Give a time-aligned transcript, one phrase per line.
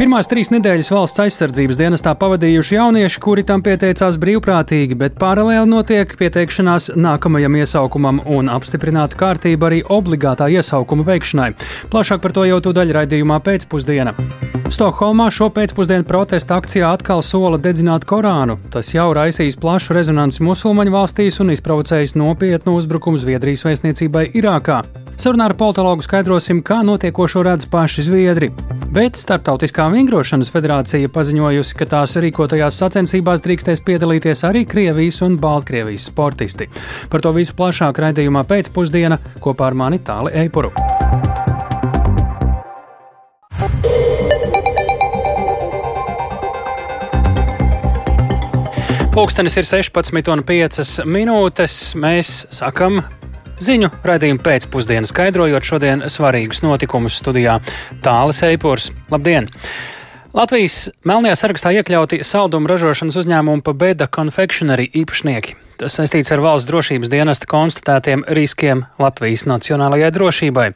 [0.00, 6.14] Pirmās trīs nedēļas valsts aizsardzības dienestā pavadījuši jaunieši, kuri tam pieteicās brīvprātīgi, bet paralēli notiek
[6.16, 11.50] pieteikšanās nākamajam iesaukumam un apstiprināta kārtība arī obligātā iesaukuma veikšanai.
[11.92, 14.16] Plašāk par to jau tūdaļ raidījumā pēcpusdiena.
[14.72, 18.56] Stokholmā šo pēcpusdienu protesta akcijā atkal sola dedzināt Korānu.
[18.72, 24.80] Tas jau raisīs plašu rezonanci musulmaņu valstīs un izprovocējis nopietnu uzbrukumu Zviedrijas vēstniecībai Irākā.
[25.20, 28.46] Sarunā ar politologu skaidrosim, kā notiekošo redz paši Zviedri.
[28.88, 36.08] Bet Startautiskā vingrošanas federācija paziņojusi, ka tās rīkotajās sacensībās drīkstēs piedalīties arī Krievijas un Baltkrievijas
[36.08, 36.70] sportisti.
[37.12, 40.72] Par to visu plašāk raidījumā pēcpusdiena kopā ar mani Tāli Eipuru.
[49.12, 51.80] Pūkstens ir 16,5 minūtes.
[52.00, 53.02] Mēs sakam
[53.60, 57.60] ziņu raidījumu pēcpusdienu, skaidrojot šodien svarīgus notikumus studijā
[58.04, 58.90] Tāles Eipors.
[59.12, 59.50] Labdien!
[60.36, 65.56] Latvijas melnajā sarakstā iekļauti saldumu ražošanas uzņēmumu Pabeda Confectionery īpašnieki.
[65.80, 70.66] Tas saistīts ar valsts drošības dienesta konstatētiem riskiem Latvijas nacionālajai drošībai.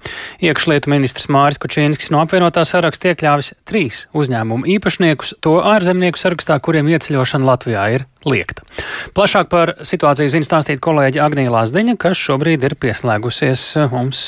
[0.49, 6.89] Iekšlietu ministrs Māris Kučīnskis no apvienotā saraksta iekļāvis trīs uzņēmumu īpašniekus, to ārzemnieku sarakstā, kuriem
[6.89, 8.65] ieceļošana Latvijā ir liekta.
[9.13, 14.23] Plašāk par situāciju zina stāstīt kolēģi Agnija Lāsdeņa, kas šobrīd ir pieslēgusies mums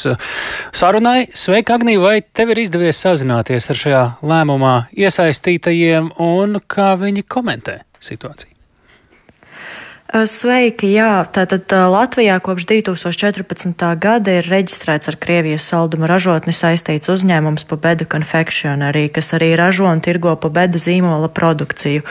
[0.76, 1.30] sarunai.
[1.32, 7.78] Sveika, Agnija, vai tev ir izdevies sazināties ar šajā lēmumā iesaistītajiem un kā viņi komentē
[7.96, 8.55] situāciju?
[10.06, 13.74] Sveiki, jā, tātad Latvijā kopš 2014.
[13.98, 19.98] gada ir reģistrēts ar Krievijas salduma ražotni saistīts uzņēmums Pabeda Confectionery, kas arī ražo un
[20.00, 22.04] tirgo Pabeda zīmola produkciju.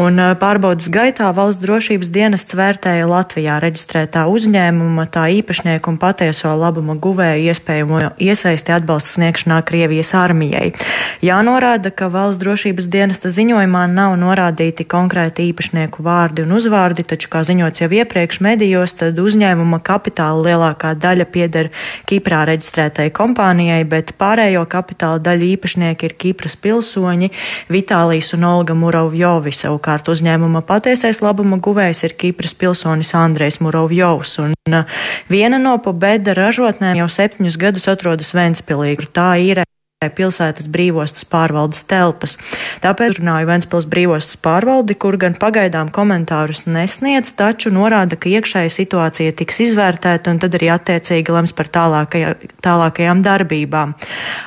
[0.00, 6.96] Un pārbaudas gaitā valsts drošības dienests vērtēja Latvijā reģistrētā uzņēmuma, tā īpašnieku un patieso labuma
[6.96, 10.72] guvēju iespējamo iesaisti atbalsta sniegšanā Krievijas armijai.
[11.20, 17.43] Jānorāda, ka valsts drošības dienesta ziņojumā nav norādīti konkrēti īpašnieku vārdi un uzvārdi, taču kā
[17.46, 21.70] ziņots jau iepriekš medijos, tad uzņēmuma kapitāla lielākā daļa pieder
[22.08, 27.30] Kiprā reģistrētai kompānijai, bet pārējo kapitāla daļu īpašnieki ir Kipras pilsoņi
[27.72, 29.54] Vitālijas un Olga Murovjovi.
[29.54, 34.38] Savukārt uzņēmuma patiesais labuma guvējs ir Kipras pilsonis Andrejs Murovjovs.
[34.44, 34.98] Un uh,
[35.28, 38.96] viena no pobeda ražotnēm jau septiņus gadus atrodas Ventspilī.
[39.14, 39.64] Tā ir
[40.12, 42.36] pilsētas brīvostas pārvaldes telpas.
[42.84, 49.36] Tāpēc runāju Ventspils brīvostas pārvaldi, kur gan pagaidām komentārus nesniedz, taču norāda, ka iekšēja situācija
[49.38, 52.34] tiks izvērtēta un tad arī attiecīgi lems par tālākajā,
[52.64, 53.94] tālākajām darbībām.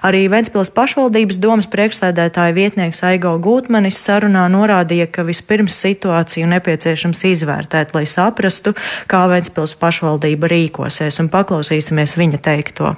[0.07, 7.95] Arī Ventspils pašvaldības domas priekšsēdētāja vietnieks Aigo Gūtmanis sarunā norādīja, ka vispirms situāciju nepieciešams izvērtēt,
[7.97, 8.75] lai saprastu,
[9.07, 12.95] kā Ventspils pašvaldība rīkosies, un paklausīsimies viņa teikto.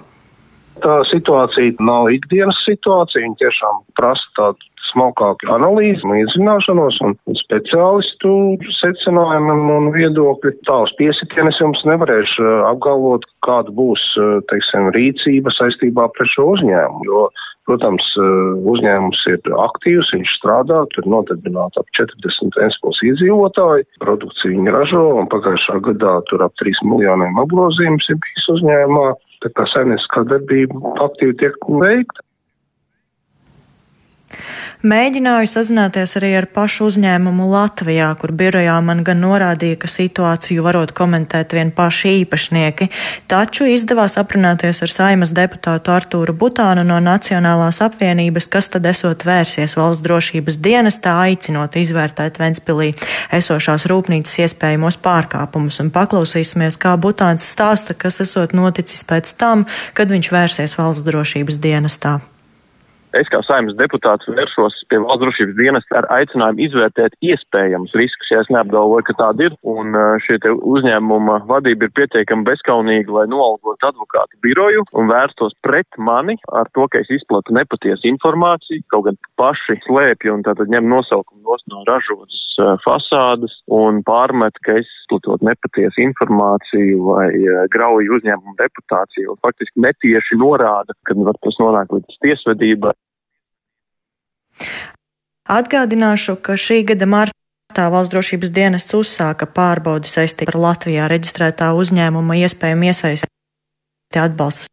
[0.84, 8.32] Tā situācija nav ikdienas situācija, viņa tiešām prasa tādu smalkāku analīzi, iedzināšanos un speciālistu
[8.80, 10.56] secinājumiem un viedokļi.
[10.70, 16.50] Tā uz piesitienes jums nevarēšu uh, apgalvot, kāda būs, uh, teiksim, rīcība saistībā pret šo
[16.56, 17.28] uzņēmumu, jo,
[17.70, 24.76] protams, uh, uzņēmums ir aktīvs, viņš strādā, tur nodarbināti ap 40 Ventspils iedzīvotāji, produkciju viņi
[24.76, 29.10] ražo, un pagājušā gadā tur ap 3 miljoniem apgrozījums ir bijis uzņēmumā.
[29.44, 32.26] Tā kā saimnieciskā darbība aktīvi tiek veikta.
[34.80, 40.94] Mēģināju sazināties arī ar pašu uzņēmumu Latvijā, kur birojā man gan norādīja, ka situāciju varot
[40.96, 42.88] komentēt vien paši īpašnieki,
[43.28, 49.76] taču izdevās aprunāties ar saimas deputātu Artūru Butānu no Nacionālās apvienības, kas tad esot vērsies
[49.76, 52.94] valsts drošības dienestā, aicinot izvērtēt Ventspilī
[53.36, 60.08] esošās rūpnīcas iespējamos pārkāpumus, un paklausīsimies, kā Butāns stāsta, kas esot noticis pēc tam, kad
[60.08, 62.20] viņš vērsies valsts drošības dienestā.
[63.18, 68.44] Es kā saimnes deputāts vēršos pie valsts drošības dienas ar aicinājumu izvērtēt iespējamus riskus, ja
[68.44, 69.56] es neapgalvoju, ka tāda ir.
[69.66, 76.38] Un šie uzņēmuma vadība ir pietiekami bezkaunīga, lai noalgotu advokātu biroju un vērstos pret mani
[76.54, 81.58] ar to, ka es izplatu nepatiesu informāciju, kaut gan paši slēpju un tātad ņem nosaukumu
[81.74, 82.46] no ražotas
[82.86, 87.30] fasādes un pārmet, ka es izplatot nepatiesu informāciju vai
[87.74, 92.94] grauju uzņēmumu reputāciju faktiski netieši norāda, ka var tas nonāk līdz tiesvedībai.
[95.50, 102.38] Atgādināšu, ka šī gada martā valsts drošības dienests uzsāka pārbaudi saistībā ar Latvijā reģistrētā uzņēmuma
[102.44, 103.30] iespējumu iesaisti
[104.20, 104.70] atbalsta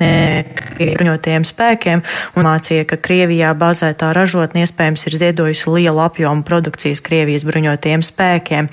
[0.00, 2.02] bruņotajiem spēkiem
[2.34, 8.70] un mācīja, ka Krievijā bazētā ražotne iespējams ir ziedojusi lielu apjomu produkcijas Krievijas bruņotajiem spēkiem.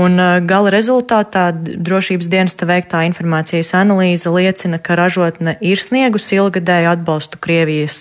[0.00, 0.18] Un
[0.48, 7.98] gala rezultātā drošības dienesta veiktā informācijas analīze liecina, ka ražotne ir sniegusi ilgadēju atbalstu Krievijas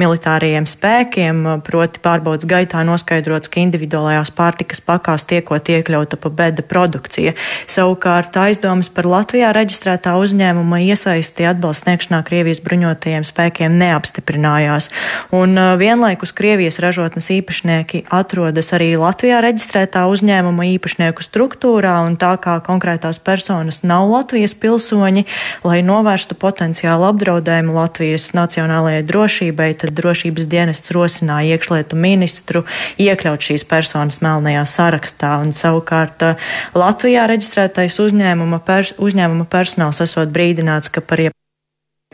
[0.00, 7.34] militārajiem spēkiem, proti pārbaudas gaitā noskaidrots, ka individuālajās pārtikas pakās tiekot iekļauta pa beda produkcija.
[7.70, 14.90] Savukārt aizdomas par Latvijā reģistrētā uzņēmuma iesaisti atbalsts sniegšanā Krievijas bruņotajiem spēkiem neapstiprinājās.
[15.32, 22.36] Un uh, vienlaikus Krievijas ražotnes īpašnieki atrodas arī Latvijā reģistrētā uzņēmuma īpašnieku struktūrā, un tā
[22.36, 25.24] kā konkrētās personas nav Latvijas pilsoņi,
[25.64, 32.64] lai novērstu potenciālu apdraudējumu Latvijas nacionālajai drošībai, tad drošības dienests rosināja iekšlietu ministru
[33.00, 35.38] iekļaut šīs personas melnajā sarakstā.
[35.40, 41.45] Un savukārt uh, Latvijā reģistrētais uzņēmuma, pers uzņēmuma personāls esot brīdināts, ka par jebkādu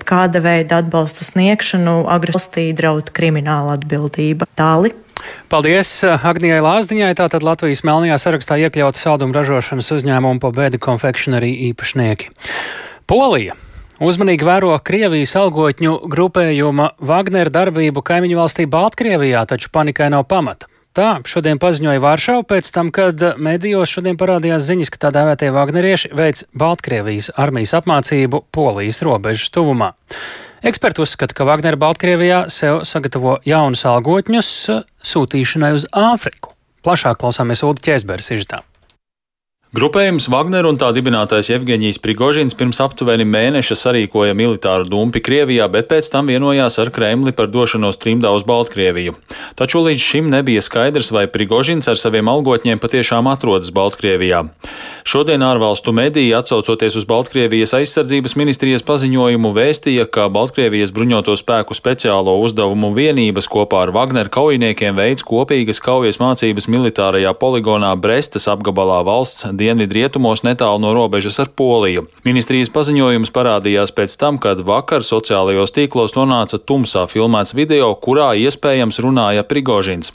[0.00, 4.48] kāda veida atbalsta sniegšanu agresīvā draud krimināla atbildība.
[4.58, 4.92] Tāli.
[5.52, 7.12] Paldies Agnijai Lāsdiņai.
[7.18, 12.32] Tātad Latvijas melnajā sarakstā iekļauta saldumu ražošanas uzņēmumu po bēdu konfekcionārī īpašnieki.
[13.06, 13.58] Polija.
[14.02, 20.71] Uzmanīgi vēro Krievijas algotņu grupējuma Wagner darbību kaimiņu valstī Baltkrievijā, taču panikai nav pamata.
[20.92, 26.10] Tā šodien paziņoja Vāršava pēc tam, kad medijos šodien parādījās ziņas, ka tā dēvētie Vagnerieši
[26.18, 29.94] veids Baltkrievijas armijas apmācību Polijas robežas tuvumā.
[30.62, 34.50] Eksperti uzskata, ka Wagner Baltkrievijā sev sagatavo jaunus algotņus
[35.14, 36.52] sūtīšanai uz Āfriku.
[36.84, 38.60] Plašāk klausāmies Ulu Ķēzberes izžitā.
[39.72, 45.86] Grupējums Wagner un tā dibinātais Jevgeņijs Prigožins pirms aptuveni mēneša sarīkoja militāru dumpi Krievijā, bet
[45.88, 49.14] pēc tam vienojās ar Kremli par došanos trimdā uz Baltkrieviju.
[49.56, 54.42] Taču līdz šim nebija skaidrs, vai Prigožins ar saviem algotņiem patiešām atrodas Baltkrievijā.
[55.08, 62.36] Šodien ārvalstu mediji, atsaucoties uz Baltkrievijas aizsardzības ministrijas paziņojumu, vēstīja, ka Baltkrievijas bruņoto spēku speciālo
[62.44, 69.48] uzdevumu vienības kopā ar Wagner kaujiniekiem veids kopīgas kaujas mācības militārajā poligonā Brestas apgabalā valsts
[69.62, 72.08] dienvidrietumos netālu no robežas ar Poliju.
[72.26, 79.00] Ministrijas paziņojums parādījās pēc tam, kad vakar sociālajos tīklos nonāca tumsā filmēts video, kurā iespējams
[79.04, 80.12] runāja Prigožins.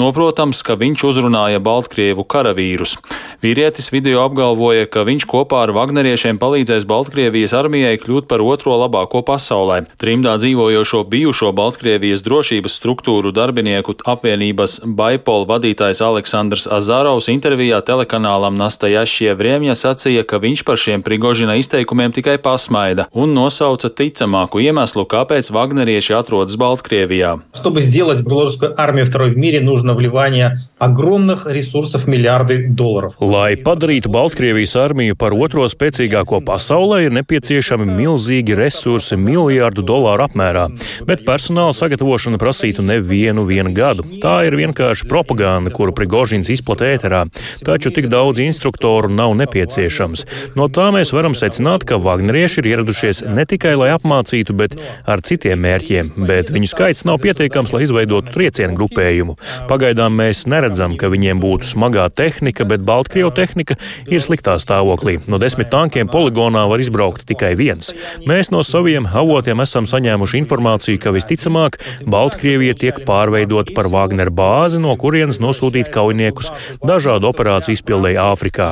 [0.00, 2.96] Noprotams, ka viņš uzrunāja Baltkrievu karavīrus.
[3.44, 9.22] Vīrietis video apgalvoja, ka viņš kopā ar Vagneriešiem palīdzēs Baltkrievijas armijai kļūt par otro labāko
[9.26, 9.82] pasaulē.
[10.00, 18.85] Trimdā dzīvojošo bijušo Baltkrievijas drošības struktūru darbinieku apvienības Baipol vadītājs Aleksandrs Azarovs intervijā telekanālam Nasta
[18.85, 25.07] Nastajašie Vriemja sacīja, ka viņš par šiem Prigožina izteikumiem tikai pasmaida un nosauca ticamāku iemeslu,
[25.09, 27.39] kāpēc Vagnerieši atrodas Baltkrievijā.
[27.55, 33.13] Чтобы сделать белорусскую армию второй в мире, нужно вливание огромных ресурсов миллиарды долларов.
[33.19, 40.67] Lai padarītu Baltkrievijas armiju par otro spēcīgāko pasaulē, ir nepieciešami milzīgi resursi miljārdu dolāru apmērā,
[41.05, 44.05] bet personāla sagatavošana prasītu nevienu vienu gadu.
[44.21, 47.25] Tā ir vienkārši propaganda, kuru Prigožins izplatīja ēterā,
[47.65, 50.26] taču tik daudz instrukciju instruktoru nav nepieciešams.
[50.56, 54.76] No tā mēs varam secināt, ka Vagnerieši ir ieradušies ne tikai, lai apmācītu, bet
[55.06, 59.36] ar citiem mērķiem, bet viņu skaits nav pietiekams, lai izveidotu triecienu grupējumu.
[59.68, 65.18] Pagaidām mēs neredzam, ka viņiem būtu smagā tehnika, bet Baltkrievu tehnika ir sliktā stāvoklī.
[65.26, 67.94] No desmit tankiem poligonā var izbraukt tikai viens.
[68.28, 74.82] Mēs no saviem avotiem esam saņēmuši informāciju, ka visticamāk Baltkrievija tiek pārveidota par Wagner bāzi,
[74.82, 76.52] no kurienes nosūtīt kaujiniekus
[76.84, 78.65] dažādu operāciju izpildēji Āfrikā.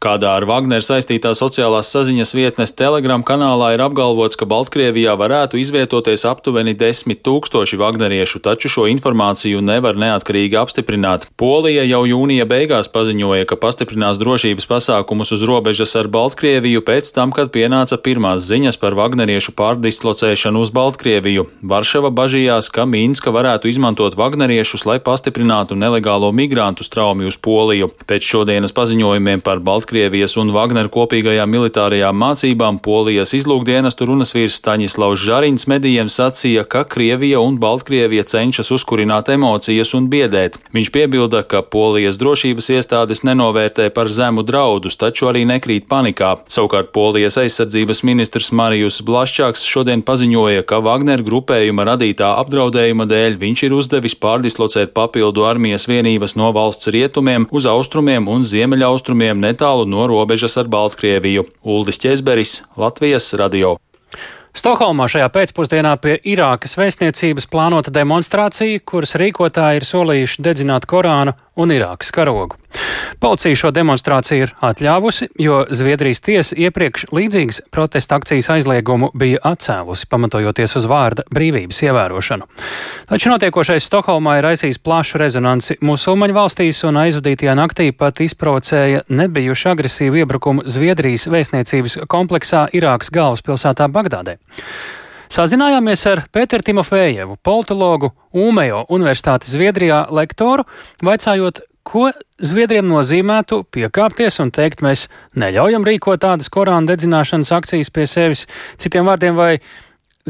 [0.00, 6.24] Kādā ar Wagner saistītā sociālās saziņas vietnes Telegram kanālā ir apgalvots, ka Baltkrievijā varētu izvietoties
[6.28, 11.26] aptuveni desmit tūkstoši Wagneriešu, taču šo informāciju nevar neatkarīgi apstiprināt.
[11.40, 17.34] Polija jau jūnija beigās paziņoja, ka pastiprinās drošības pasākumus uz robežas ar Baltkrieviju pēc tam,
[17.36, 21.48] kad pienāca pirmās ziņas par Wagneriešu pārdislocēšanu uz Baltkrieviju.
[21.66, 27.88] Varšava bažījās, ka Mīnska varētu izmantot Wagneriešus, lai pastiprinātu nelegālo migrantu strauju straumi uz Poliju.
[28.04, 35.22] Pēc šodienas paziņojumiem par Baltkrievijas un Wagner kopīgajām militārajām mācībām Polijas izlūkdienestu runas vīrs Staņislavs
[35.24, 40.58] Žariņš medijiem sacīja, ka Krievija un Baltkrievija cenšas uzkurināt emocijas un biedēt.
[40.76, 46.34] Viņš piebilda, ka Polijas drošības iestādes nenovērtē par zemu draudus, taču arī nekrīt panikā.
[46.52, 53.66] Savukārt Polijas aizsardzības ministrs Marijus Blaščāks šodien paziņoja, ka Wagner grupējuma radītā apdraudējuma dēļ viņš
[53.70, 60.08] ir uzdevis pārdislocēt papildu armijas vienības no valsts rietumiem uz austrumiem un ziemeļaustrumiem netālu no
[60.10, 61.46] robežas ar Baltkrieviju.
[61.62, 63.76] Uldis Česberis, Latvijas radio.
[64.50, 71.70] Stokholmā šajā pēcpusdienā pie Irākas vēstniecības plānota demonstrācija, kuras rīkotāji ir solījuši dedzināt Korānu un
[71.70, 72.58] Irākas karogu.
[73.20, 80.06] Policija šo demonstrāciju ir atļāvusi, jo Zviedrijas tiesa iepriekš līdzīgas protesta akcijas aizliegumu bija atcēlusi,
[80.10, 82.46] pamatojoties uz vārda brīvības ievērošanu.
[83.10, 89.68] Taču notiekošais Stokholmā ir aizsījis plašu rezonanci musulmaņu valstīs un aizvadītajā naktī pat izprovocēja nebijuši
[89.74, 94.38] agresīvu iebrukumu Zviedrijas vēstniecības kompleksā Irākas galvaspilsētā Bagdādē.
[95.30, 100.64] Sazinājāmies ar Pēteru Timofējevu, politologu, Ūmejo Universitātes Zviedrijā lektoru,
[101.06, 102.10] vaicājot, ko
[102.40, 108.46] Zviedriem nozīmētu piekāpties un teikt, mēs neļaujam rīkot tādas Korāna dedzināšanas akcijas pie sevis.
[108.80, 109.60] Citiem vārdiem, vai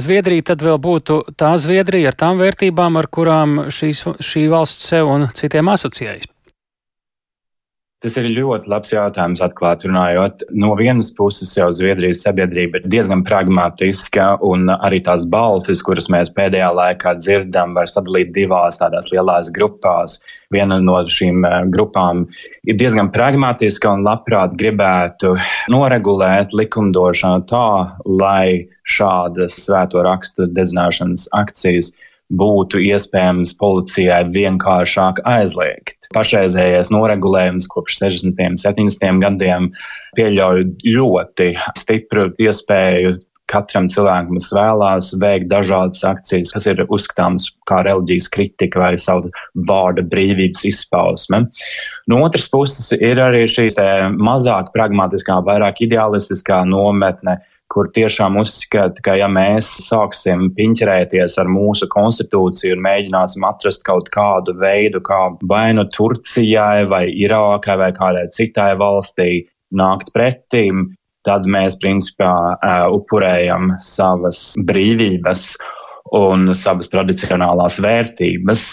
[0.01, 5.11] Zviedrija tad vēl būtu tā Zviedrija ar tām vērtībām, ar kurām šīs, šī valsts sev
[5.11, 6.29] un citiem asociējas?
[8.01, 10.47] Tas ir ļoti labs jautājums, atklāti runājot.
[10.57, 16.33] No vienas puses, jau Zviedrijas sabiedrība ir diezgan pragmatiska, un arī tās balsis, kuras mēs
[16.33, 20.17] pēdējā laikā dzirdam, var sadalīt divās tādās lielās grupās.
[20.51, 22.25] Viena no šīm eh, grupām
[22.67, 25.37] ir diezgan pragmatiska un labprāt gribētu
[25.71, 27.67] noregulēt likumdošanu tā,
[28.05, 31.93] lai šādas svēto rakstu dedzināšanas akcijas
[32.31, 36.11] būtu iespējams policijai vienkāršāk aizliegt.
[36.15, 38.45] Pašreizējais noregulējums kopš 60.
[38.51, 39.23] un 70.
[39.23, 39.71] gadiem
[40.19, 43.19] pieļauj ļoti stipru iespēju
[43.51, 49.33] katram cilvēkam, kas vēlās veikt dažādas akcijas, kas ir uzskatāmas kā reliģijas kritika vai savu
[49.69, 51.45] vārda brīvības izpausme.
[52.11, 53.69] No otras puses ir arī šī
[54.19, 57.41] mazāk pragmatiskā, vairāk ideālistiskā nometne,
[57.71, 64.11] kur tiešām uzskata, ka ja mēs sāksim piņķerēties ar mūsu konstitūciju un mēģināsim atrast kaut
[64.15, 69.31] kādu veidu, kā vai nu Turcijai, vai Irākai, vai kādai citai valstī
[69.71, 70.89] nākt pretīm,
[71.27, 72.33] tad mēs principā
[72.95, 75.53] upurējam savas brīvības
[76.17, 78.65] un savas tradicionālās vērtības,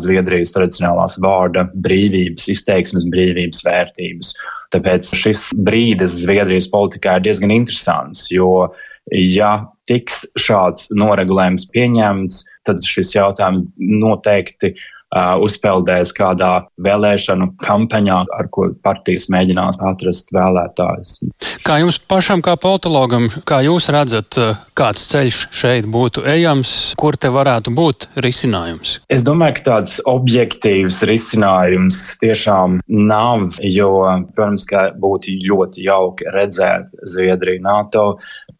[0.00, 4.32] Zviedrijas tradicionālās vārda brīvības, izteiksmes brīvības vērtības.
[4.74, 8.70] Tāpēc šis brīdis Zviedrijas politikā ir diezgan interesants, jo,
[9.12, 9.52] ja
[9.86, 14.72] tiks šāds noregulējums pieņemts, tad šis jautājums noteikti
[15.14, 21.18] uzpeldēs kādā vēlēšanu kampaņā, ar ko partijas mēģinās atrast vēlētājus.
[21.66, 24.38] Kā jums pašam, kā politologam, kā jūs redzat,
[24.78, 29.00] kāds ceļš šeit būtu ejams, kur te varētu būt risinājums?
[29.12, 33.92] Es domāju, ka tāds objektīvs risinājums tiešām nav, jo,
[34.34, 38.06] protams, ka būtu ļoti jauki redzēt Zviedriju NATO.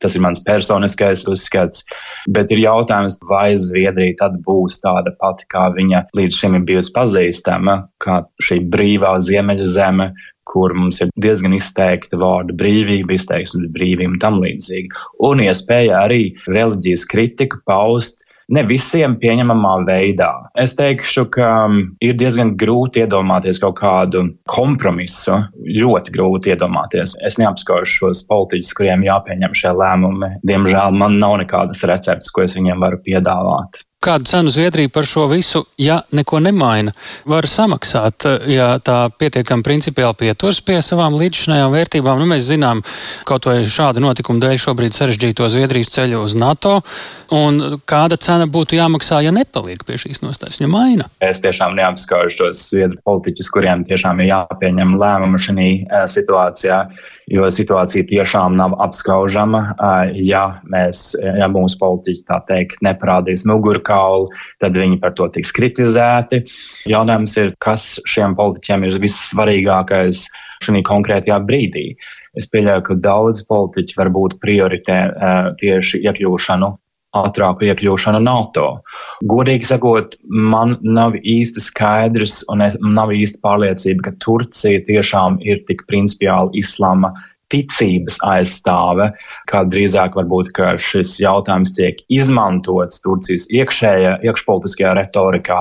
[0.02, 1.84] Tas ir mans personiskais uzskats,
[2.32, 6.94] bet ir jautājums, vai Zviedrija tad būs tāda pati, kā viņa līdz šim ir bijusi
[6.96, 10.10] pazīstama kā šī brīvā ziemeļa zeme,
[10.46, 14.92] kur mums ir diezgan izteikta vārda brīvība, izteiksmes brīvība un tam līdzīgi.
[15.26, 18.22] Un iespēja arī reliģijas kritiku paust
[18.52, 20.30] ne visiem pieņemamā veidā.
[20.58, 25.40] Es teikšu, ka um, ir diezgan grūti iedomāties kaut kādu kompromisu.
[25.66, 27.16] Ļoti grūti iedomāties.
[27.26, 30.36] Es neapskaužu šos politiķus, kuriem jāpieņem šie lēmumi.
[30.46, 33.82] Diemžēl man nav nekādas receptes, ko es viņiem varu piedāvāt.
[34.04, 36.92] Kādu cenu Zviedrija par šo visu, ja neko nemaina,
[37.24, 42.20] var samaksāt, ja tā pietiekami principiāli pieturas pie savām līdzšinējām vērtībām?
[42.20, 42.82] Nu, mēs zinām,
[43.26, 46.76] kaut vai šāda notikuma dēļ šobrīd sarežģīto Zviedrijas ceļu uz NATO.
[47.34, 51.08] Un kāda cena būtu jāmaksā, ja nepaliek pie šīs nostājas, ja maina?
[51.24, 56.82] Es tiešām neapskaužu tos Zviedru politiķus, kuriem tiešām ir jāpieņem lēmumu šajā eh, situācijā
[57.30, 59.62] jo situācija tiešām nav apskaužama.
[60.20, 64.30] Ja mēs, ja mūsu politiķi tā teikt, neparādīs mugurkaulu,
[64.62, 66.44] tad viņi par to tiks kritizēti.
[66.90, 70.26] Jautājums ir, kas šiem politiķiem ir vissvarīgākais
[70.64, 71.90] šajā konkrētajā brīdī.
[72.36, 74.98] Es pieļauju, ka daudz politiķi varbūt prioritē
[75.60, 76.74] tieši iekļūšanu
[77.22, 78.66] ātrāku iekļūšanu NATO.
[79.32, 82.64] Godīgi sakot, man nav īsti skaidrs un
[82.96, 87.14] nav īsti pārliecība, ka Turcija tiešām ir tik principiāli islāma
[87.52, 89.10] ticības aizstāve,
[89.50, 90.50] kā drīzāk varbūt
[90.82, 95.60] šis jautājums tiek izmantots Turcijas iekšējā, iekšpolitiskajā retorikā,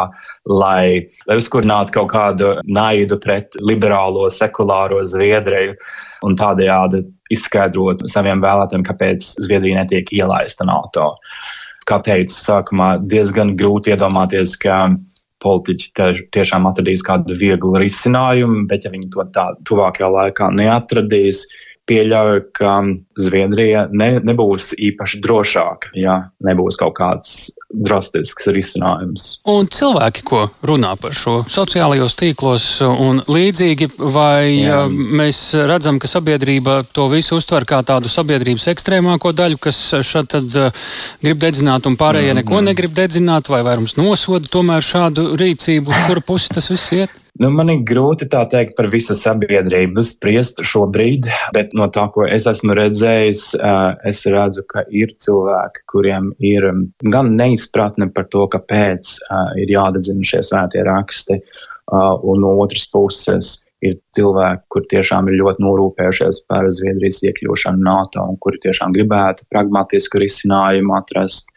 [0.50, 5.75] lai, lai uzkurinātu kaut kādu naidu pret liberālo, sekulāro Zviedriju
[6.25, 11.13] un tādējādi izskaidrot saviem vēlētājiem, kāpēc Zviedrija netiek ielaista NATO.
[11.86, 14.88] Kā teicu, sākumā diezgan grūti iedomāties, ka
[15.46, 15.92] politiķi
[16.34, 21.46] tiešām atradīs kādu vieglu risinājumu, bet ja viņi to tā tuvākajā laikā neatradīs,
[21.89, 22.72] pieļauju, ka
[23.22, 27.36] Zviedrija ne, nebūs īpaši drošāka, ja nebūs kaut kāds
[27.70, 29.27] drastisks risinājums.
[29.51, 34.84] Un cilvēki, ko runā par šo sociālajos tīklos un līdzīgi, vai Jā.
[34.89, 40.58] mēs redzam, ka sabiedrība to visu uztver kā tādu sabiedrības ekstrēmāko daļu, kas šad tad
[41.24, 42.72] grib dedzināt un pārējie mm, neko mm.
[42.72, 47.22] negrib dedzināt, vai vairums nosoda tomēr šādu rīcību, uz kuru pusi tas viss iet?
[47.36, 52.24] Nu, man ir grūti tā teikt par visu sabiedrību spriest šobrīd, bet no tā, ko
[52.24, 53.42] es esmu redzējis,
[54.08, 56.70] es redzu, ka ir cilvēki, kuriem ir
[57.12, 59.18] gan neizpratne par to, kāpēc
[59.60, 61.42] ir jādedzina šie svētie raksti,
[61.92, 63.51] un no otras puses
[63.84, 69.44] ir cilvēki, kur tiešām ir ļoti norūpējušies par Zviedrijas iekļūšanu NATO un kuri tiešām gribētu
[69.51, 71.51] pragmatisku risinājumu atrast,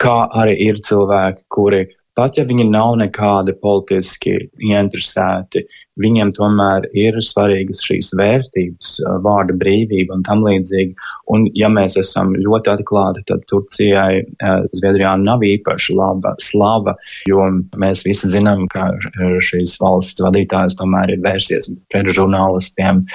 [0.00, 1.84] kā arī ir cilvēki, kuri
[2.18, 5.62] Pat ja viņi nav nekādi politiski ieinteresēti,
[6.00, 8.90] viņiem tomēr ir svarīgas šīs vērtības,
[9.24, 10.92] vārda brīvība un tam līdzīgi.
[11.32, 14.26] Un ja mēs esam ļoti atklāti, tad Turcijai,
[14.76, 16.96] Zviedrijā nav īpaši laba slava,
[17.28, 17.48] jo
[17.80, 18.90] mēs visi zinām, ka
[19.48, 23.06] šīs valsts vadītājs tomēr ir vērsies pret žurnālistiem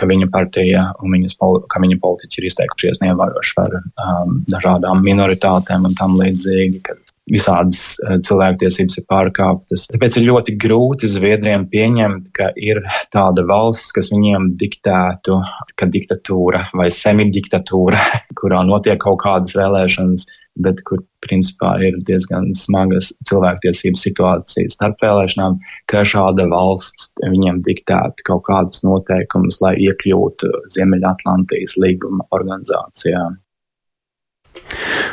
[0.00, 1.36] ka viņa partija un viņas,
[1.68, 6.96] ka viņa politiķi ir izteikušies neievēroši par um, dažādām minoritātēm un tam līdzīgi, ka
[7.32, 9.86] visādas eh, cilvēktiesības ir pārkāptas.
[9.92, 12.82] Tāpēc ir ļoti grūti Zviedriem pieņemt, ka ir
[13.14, 15.40] tāda valsts, kas viņiem diktētu,
[15.78, 18.02] ka diktatūra vai semidiktatūra,
[18.40, 20.26] kurā notiek kaut kādas vēlēšanas,
[20.60, 25.60] bet kur principā ir diezgan smagas cilvēktiesību situācijas starp vēlēšanām,
[25.90, 33.28] ka šāda valsts viņiem diktētu kaut kādus noteikumus, lai iekļūtu Ziemeļatlantijas līguma organizācijā.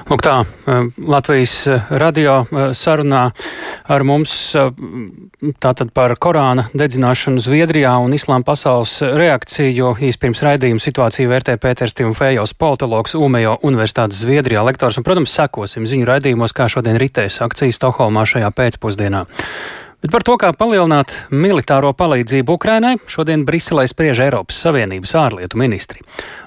[0.08, 3.28] Lūk tā, eh, Latvijas eh, radio eh, sarunā
[3.88, 4.32] ar mums
[5.64, 9.94] tātad par Korāna dedzināšanu Zviedrijā un Islāma pasaules reakciju.
[10.04, 15.88] Īs pirms raidījuma situāciju vērtē Pēters Timofejos, politologs Umejo Universitātes Zviedrijā lektors un, protams, sekosim
[15.88, 19.24] ziņu raidījumos, kā šodien ritēs akcijas Stokholmā šajā pēcpusdienā.
[19.98, 26.04] Bet par to, kā palielināt militāro palīdzību Ukrainai, šodien Briselē spriež Eiropas Savienības ārlietu ministri.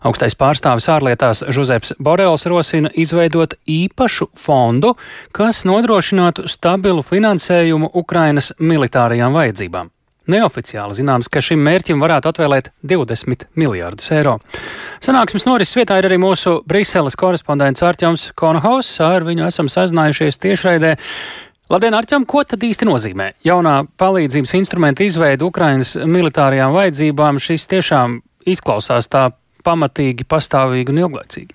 [0.06, 4.94] Augstais pārstāvis ārlietās Žuzeps Borels rosina izveidot īpašu fondu,
[5.34, 9.90] kas nodrošinātu stabilu finansējumu Ukrainas militārajām vajadzībām.
[10.30, 14.36] Neoficiāli zināms, ka šim mērķim varētu atvēlēt 20 miljārdus eiro.
[15.02, 18.92] Sanāksmes norises vietā ir arī mūsu Briseles korespondents Arķams Konhaus.
[19.02, 20.94] Ar viņu esam sazinājušies tiešraidē.
[21.70, 27.38] Labdien, Arčam, ko tad īsti nozīmē jaunā palīdzības instrumenta izveida Ukrainas militārajām vajadzībām?
[27.38, 28.16] Šis tiešām
[28.50, 29.28] izklausās tā
[29.62, 31.54] pamatīgi, pastāvīgi un ilglaicīgi.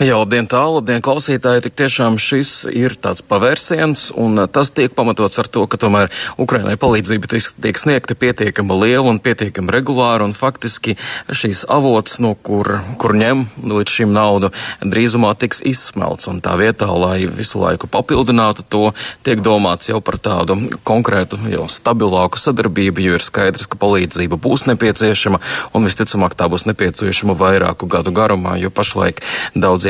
[0.00, 1.60] Jā, labdien, tālu, labdien, klausītāji.
[1.66, 6.08] Tik tiešām šis ir tāds pavērsiens, un tas tiek pamatots ar to, ka tomēr
[6.40, 10.94] Ukrainai palīdzība tiek sniegta pietiekama liela un pietiekama regulāra, un faktiski
[11.28, 14.48] šīs avots, no kur, kur ņem līdz šim naudu,
[14.80, 18.82] drīzumā tiks izsmelts, un tā vietā, lai visu laiku papildinātu to,
[19.20, 24.64] tiek domāts jau par tādu konkrētu, jau stabilāku sadarbību, jo ir skaidrs, ka palīdzība būs
[24.72, 25.44] nepieciešama,
[25.76, 29.20] un visticamāk tā būs nepieciešama vairāku gadu garumā, jo pašlaik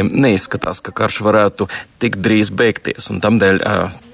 [0.00, 1.68] daudziem neizskatās, ka karš varētu
[2.00, 3.10] tik drīz beigties.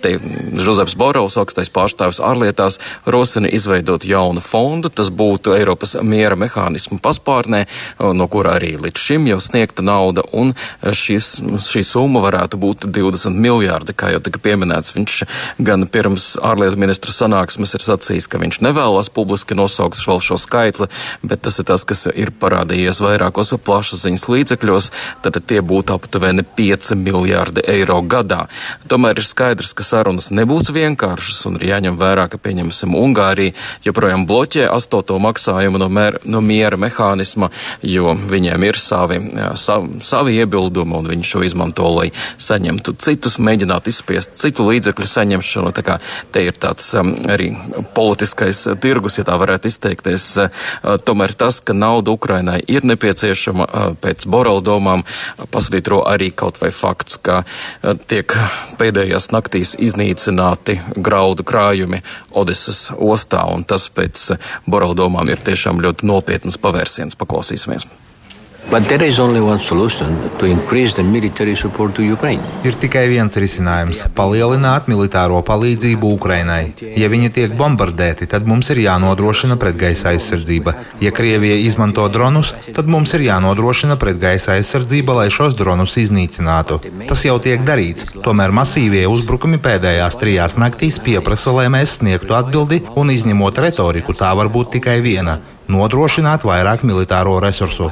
[0.02, 0.18] Te
[0.60, 4.90] Žozefs Borovs, augstais pārstāvis ārlietās, rosina izveidot jaunu fondu.
[4.90, 7.64] Tas būtu Eiropas miera mehānismu paspārnē,
[7.98, 13.34] no kura arī līdz šim jau sniegta nauda, un šis, šī summa varētu būt 20
[13.34, 14.94] miljārdi, kā jau tika pieminēts.
[14.96, 15.18] Viņš
[15.66, 20.90] gan pirms ārlietu ministra sanāksmes ir sacījis, ka viņš nevēlas publiski nosaukt vēl šo skaitli,
[21.26, 24.90] bet tas ir tas, kas ir parādījies vairākos plašsaziņas līdzekļos.
[25.24, 28.46] Tad tie būtu aptuveni 5 miljārdi eiro gadā.
[28.88, 33.54] Tomēr ir skaidrs, ka sarunas nebūs vienkāršas un ir jāņem vērā, ka, pieņemsim, Ungārija
[33.86, 37.50] joprojām bloķē astoto maksājumu no, mēr, no miera mehānisma,
[37.82, 42.08] jo viņiem ir savi, jā, savi, savi iebildumi un viņi šo izmanto, lai
[42.42, 45.72] saņemtu citus, mēģinātu izspiest citu līdzekļu saņemšanu.
[45.76, 45.98] Tā kā
[46.34, 47.52] te ir tāds um, arī
[47.96, 50.28] politiskais tirgus, ja tā varētu izteikties.
[50.40, 55.04] Uh, tomēr tas, ka nauda Ukrainai ir nepieciešama uh, pēc Borela domām,
[55.56, 58.36] pasvītro arī kaut vai fakts, ka eh, tiek
[58.80, 62.02] pēdējās naktīs iznīcināti graudu krājumi
[62.36, 67.16] Odesas ostā, un tas pēc eh, Boreldomām ir tiešām ļoti nopietnas pavērsiens.
[67.16, 67.88] Paklausīsimies!
[72.66, 76.74] Ir tikai viens risinājums- palielināt militāro palīdzību Ukrainai.
[76.98, 80.74] Ja viņi tiek bombardēti, tad mums ir jānodrošina pretgaisa aizsardzība.
[81.00, 86.80] Ja Krievija izmanto dronus, tad mums ir jānodrošina pretgaisa aizsardzība, lai šos dronus iznīcinātu.
[87.06, 92.82] Tas jau tiek darīts, tomēr masīvie uzbrukumi pēdējās trijās naktīs pieprasa, lai mēs sniegtu atbildi,
[92.96, 95.38] un izņemot retoriku, tā var būt tikai viena
[95.72, 97.90] nodrošināt vairāk militāro resursu.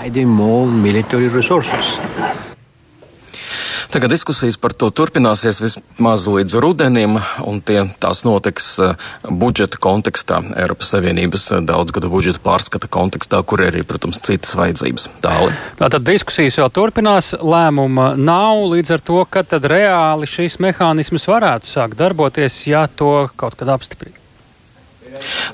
[3.94, 7.12] Tagad diskusijas par to turpināsies vismaz līdz rudenim,
[7.46, 8.96] un tie, tās notiks uh,
[9.30, 15.06] budžeta kontekstā, Eiropas Savienības uh, daudzgadu budžeta pārskata kontekstā, kur arī, protams, citas vajadzības.
[15.22, 15.54] Tāli.
[15.78, 21.70] Tātad diskusijas vēl turpinās, lēmuma nav līdz ar to, ka tad reāli šīs mehānismas varētu
[21.76, 24.23] sākt darboties, ja to kaut kad apstiprina.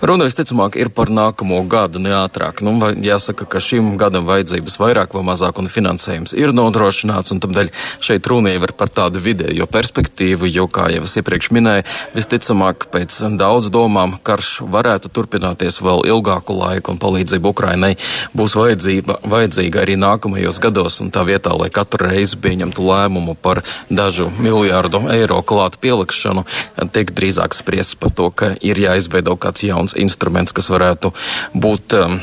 [0.00, 2.62] Runa visticamāk ir par nākamo gadu, neātrāk.
[2.64, 7.70] Nu, jāsaka, ka šim gadam vajadzības vairāk vai mazāk un finansējums ir nodrošināts, tādēļ
[8.02, 12.88] šeit runa jau ir par tādu vidējo perspektīvu, jo, kā jau es iepriekš minēju, visticamāk
[12.92, 17.92] pēc daudz domām karš varētu turpināties vēl ilgāku laiku, un palīdzība Ukrainai
[18.36, 24.30] būs vajadzība, vajadzīga arī nākamajos gados, tā vietā, lai katru reizi pieņemtu lēmumu par dažu
[24.40, 26.44] miljārdu eiro klātu pielikšanu,
[26.94, 31.10] tiek drīzāk spriests par to, ka ir jāizveido kāds jauns instruments, kas varētu
[31.54, 32.18] būt, um,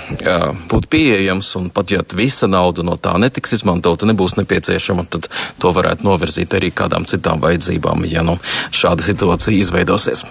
[0.71, 5.27] būt pieejams, un pat ja visa nauda no tā netiks izmantota, nebūs nepieciešama, tad
[5.59, 8.37] to varētu novirzīt arī kādām citām vajadzībām, ja nu
[8.71, 10.23] šāda situācija izveidosies.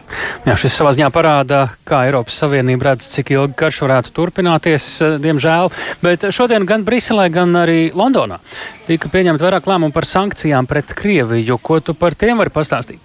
[0.46, 4.88] Jā, šis savā ziņā parāda, kā Eiropas Savienība redz, cik ilgi karš varētu turpināties,
[5.20, 5.72] diemžēl.
[6.02, 8.40] Bet šodien gan Briselē, gan arī Londonā
[8.86, 11.58] tika pieņemta vairāk lēmumu par sankcijām pret Krieviju.
[11.58, 13.02] Ko tu par tiem vari pastāstīt?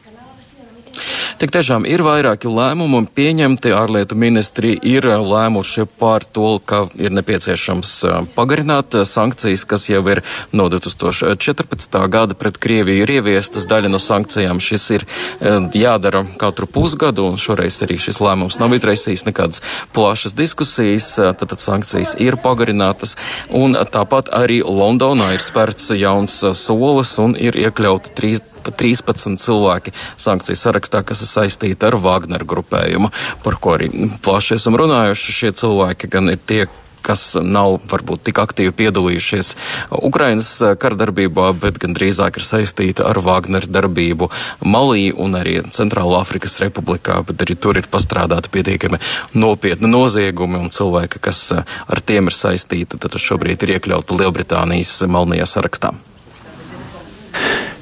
[1.42, 3.72] Tik tiešām ir vairāki lēmumi pieņemti.
[3.74, 7.94] Ārlietu ministri ir lēmuši par to, ka ir nepieciešams
[8.36, 10.22] pagarināt sankcijas, kas jau ir
[10.54, 11.98] no 2014.
[12.14, 13.66] gada pret Krieviju ir ieviestas.
[13.66, 15.08] Daļa no sankcijām šis ir
[15.82, 19.66] jādara katru pusgadu, un šoreiz arī šis lēmums nav izraisījis nekādas
[19.98, 21.10] plašas diskusijas.
[21.42, 23.18] Tad sankcijas ir pagarinātas,
[23.50, 29.94] un tāpat arī Londonā ir spērts jauns solis un ir iekļauti trīs pat 13 cilvēki
[30.22, 33.12] sankciju sarakstā, kas ir saistīti ar Wagner grupējumu,
[33.46, 33.90] par ko arī
[34.24, 35.38] plaši esam runājuši.
[35.42, 36.66] Šie cilvēki gan ir tie,
[37.02, 39.52] kas nav varbūt tik aktīvi piedalījušies
[40.02, 44.30] Ukrainas kardarbībā, bet gan drīzāk ir saistīta ar Wagner darbību
[44.66, 49.02] Malī un arī Centrālā Afrikas Republikā, bet arī tur ir pastrādāti pietiekami
[49.34, 55.50] nopietni noziegumi un cilvēki, kas ar tiem ir saistīti, tad šobrīd ir iekļauti Lielbritānijas malnajā
[55.50, 55.96] sarakstā.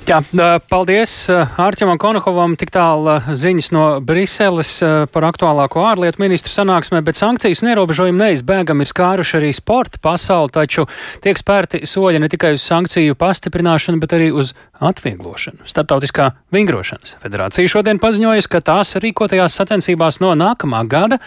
[0.10, 0.24] Jā,
[0.72, 2.56] paldies Ārķemam Konokovam.
[2.58, 4.72] Tik tālu ziņas no Briseles
[5.14, 10.50] par aktuālāko ārlietu ministru sanāksmē, bet sankcijas un ierobežojumi neizbēgami ir skāruši arī sporta pasauli,
[10.56, 10.88] taču
[11.22, 15.70] tiek spērti soļi ne tikai uz sankciju pastiprināšanu, bet arī uz atvieglošanu.
[15.70, 21.22] Startautiskā vingrošanas federācija šodien paziņojusi, ka tās rīkotajās sacensībās no nākamā gada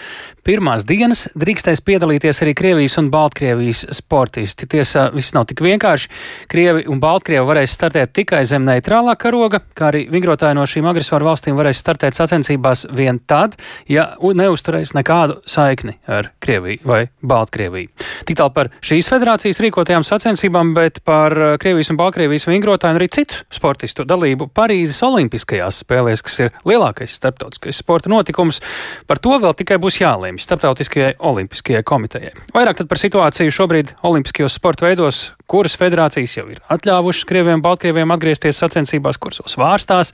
[0.47, 4.67] pirmās dienas drīkstēs piedalīties arī Krievijas un Baltkrievijas sportisti.
[4.71, 6.11] Tiesa, viss nav tik vienkārši.
[6.51, 11.31] Krievi un Baltkrievi varēs startēt tikai zem neitrālā karoga, kā arī vingrotāji no šīm agresoru
[11.31, 13.57] valstīm varēs startēt sacensībās vien tad,
[13.91, 17.93] ja neuzturēs nekādu saikni ar Krieviju vai Baltkrieviju.
[18.27, 23.01] Tik tālu par šīs federācijas rīkotajām sacensībām, bet par uh, Krievijas un Baltkrievijas vingrotāju un
[23.01, 28.63] arī citu sportistu dalību Parīzes Olimpiskajās spēlēs, kas ir lielākais starptautiskais sporta notikums.
[29.07, 30.01] Par to vēl tikai būs
[30.33, 32.33] jālēmj Starptautiskajai Olimpiskajai komitejai.
[32.55, 38.59] Vairāk par situāciju šobrīd Olimpiskajos sporta veidos, kuras federācijas jau ir atļāvušas Krieviem Baltkrieviem atgriezties
[38.59, 40.13] sacensībās, kuras vēl svārstās.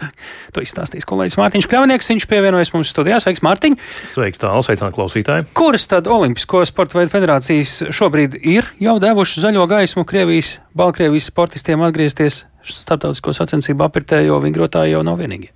[0.52, 2.10] To izstāstīs kolēģis Mārtiņš Kļavnieks.
[2.10, 3.24] Viņš pievienojas mums studijās.
[3.26, 3.78] Sveiks, Mārtiņ!
[4.08, 5.48] Sveiks, tālu sveicināt klausītāji!
[5.54, 11.84] Kuras tad Olimpisko sporta veidu federācijas šobrīd ir jau devušas zaļo gaismu Krievijas, Baltkrievijas sportistiem
[11.86, 15.52] atgriezties starptautisko sacensību apritē, jo vingrotāji jau nav vienīgie?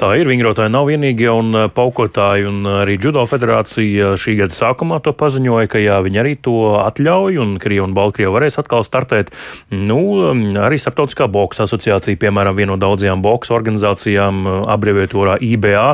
[0.00, 0.26] Tā ir.
[0.26, 5.12] Vingrotāji nav vienīgie, un uh, paukotāji un uh, arī Judo federācija šī gada sākumā to
[5.14, 9.30] paziņoja, ka jā, viņi arī to atļauj, un Krievija un Baltkrievija varēs atkal startēt.
[9.70, 10.00] Nu,
[10.30, 15.84] um, arī Startautiskā boxa asociācija, piemēram, viena no daudzajām boxa organizācijām, abreviatūrā IBA,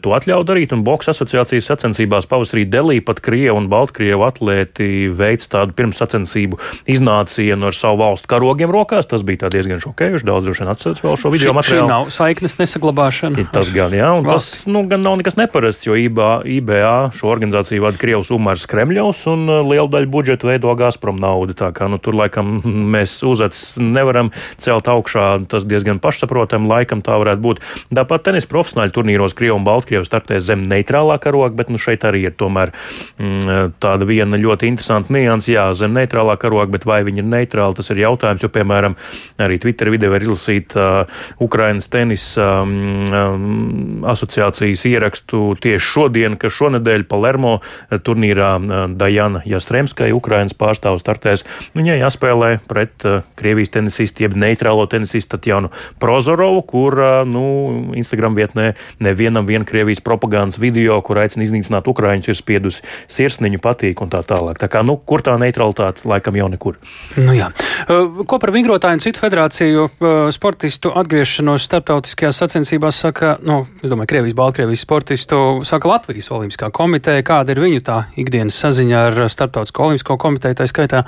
[0.00, 5.50] to atļauj darīt, un boxa asociācijas sacensībās pavasarī Delī pat Krievija un Baltkrievu atlēti veids
[5.52, 6.60] tādu pirmsacensību
[6.94, 9.10] iznācienu ar savu valstu karogiem rokās.
[9.10, 10.28] Tas bija diezgan šokējoši.
[10.28, 11.84] Daudz droši vien atceras vēl šo video materiālu.
[11.84, 14.62] Šī nav saiknes nesaglabāšana Ir tas gan, jā, un Valsts.
[14.64, 19.24] tas nu, gan nav nekas neparasts, jo IBA, IBA šo organizāciju vada Krievs Umars Kremļovs
[19.32, 21.56] un uh, lielu daļu budžeta veido Gazprom naudu.
[21.58, 22.56] Tā kā nu, tur laikam
[22.94, 24.30] mēs uzacis nevaram
[24.62, 27.62] celt augšā, tas diezgan pašsaprotami, laikam tā varētu būt.
[27.94, 32.24] Tāpat tenis profesionāļu turnīros Krievu un Baltkrievu startē zem neitrālā karoga, bet nu, šeit arī
[32.28, 32.72] ir tomēr
[33.18, 37.78] mm, tāda viena ļoti interesanta nianses, jā, zem neitrālā karoga, bet vai viņi ir neitrāli,
[37.78, 38.96] tas ir jautājums, jo, piemēram,
[39.44, 43.08] arī Twitter video var izlasīt uh, Ukrainas tenisa Um,
[44.14, 51.44] asociācijas ierakstu tieši šodien, ka šonadēļ Palermo uh, turnīrā uh, Dajana Jastremskai, Ukrainas pārstāvs startēs.
[51.76, 55.70] Viņai jāspēlē pret uh, Krievijas tenisistu, jeb neitrālo tenisistu Tatjanu
[56.02, 56.96] Prozorovu, kur,
[57.28, 57.44] nu,
[57.96, 58.72] Instagram vietnē
[59.02, 64.22] nevienam vien Krievijas propagandas video, kur aicina iznīcināt Ukraiņus, ir spiedusi sirsniņu patīk un tā
[64.26, 64.60] tālāk.
[64.60, 66.78] Tā kā, nu, kur tā neutralitāte laikam jau nekur.
[67.18, 67.50] Nu jā.
[67.88, 69.88] Ko par vingrotāju un citu federāciju
[70.34, 75.38] sportistu atgriešanos starptautiskajās sacensībās saka, nu, es domāju, Krievijas, Baltkrievijas sportistu,
[75.68, 80.68] saka Latvijas Olimpiskā komiteja, kāda ir viņu tā ikdienas saziņa ar Startautisko Olimpisko komiteju tā
[80.70, 81.04] skaitā?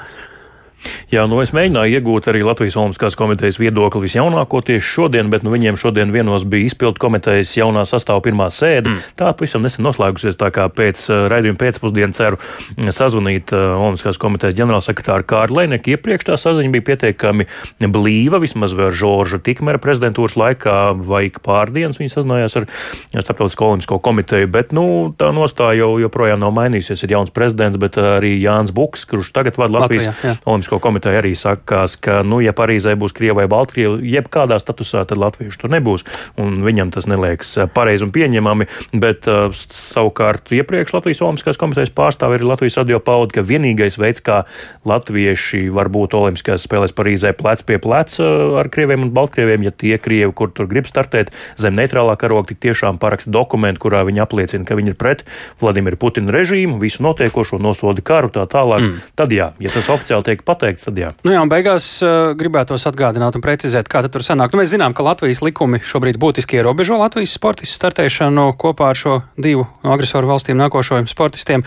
[1.13, 5.53] Jā, nu es mēģināju iegūt arī Latvijas Olimpiskās komitejas viedokli visjaunāko tieši šodien, bet nu,
[5.55, 8.91] viņiem šodien vienos bija izpildu komitejas jaunā sastāvā pirmā sēde.
[8.91, 9.15] Mm.
[9.19, 14.21] Tā pavisam nesen noslēgusies, tā kā pēc uh, raidījuma pēcpusdienas ceru mm, sazvanīt uh, Olimpiskās
[14.23, 15.95] komitejas ģenerālsekretāru Kārlu Leineku.
[15.95, 17.47] Iepriekš tā saziņa bija pietiekami
[17.87, 22.67] blīva, vismaz vēl Žorža Tikmera prezidentūras laikā vai pārdienas viņi sazinājās ar,
[23.15, 24.87] ar Starptautisko olimpisko komiteju, bet nu,
[25.19, 27.05] tā nostāja jau joprojām nav mainījusies.
[27.07, 31.33] Ir jauns prezidents, bet arī Jānis Buks, kurš tagad vada Latvijas Latvijā, Olimpisko komiteju, arī
[31.39, 36.07] sakās, ka, nu, ja Parīzē būs Krievija vai Baltkrievija, jebkādā statusā, tad latviešu tur nebūs.
[36.41, 42.39] Un viņam tas neliekas pareizi un pieņemami, bet uh, savukārt iepriekš Latvijas Olimpiskās komitejas pārstāvi
[42.39, 44.43] arī Latvijas radio pauda, ka vienīgais veids, kā
[44.89, 48.29] latvieši var būt Olimpiskajās spēlēs Parīzē plec pie pleca
[48.61, 52.63] ar Krieviem un Baltkrieviem, ja tie Krievi, kur tur grib startēt zem neitrālā karoga, tik
[52.65, 55.25] tiešām paraksta dokumentu, kurā viņi apliecina, ka viņi ir pret
[55.61, 58.85] Vladimiru Putinu režīmu, visu notiekošo, nosoda karu tā tālāk.
[58.85, 59.05] Mm.
[59.19, 61.13] Tad jā, ja tas oficiāli tiek pateikts, tad jā.
[61.27, 64.53] Nu jā, un beigās uh, gribētos atgādināt un precizēt, kā tur sanāk.
[64.53, 69.21] Nu, mēs zinām, ka Latvijas likumi šobrīd būtiski ierobežo Latvijas sportistu startēšanu kopā ar šo
[69.39, 71.67] divu no agresoru valstīm nākošajiem sportistiem.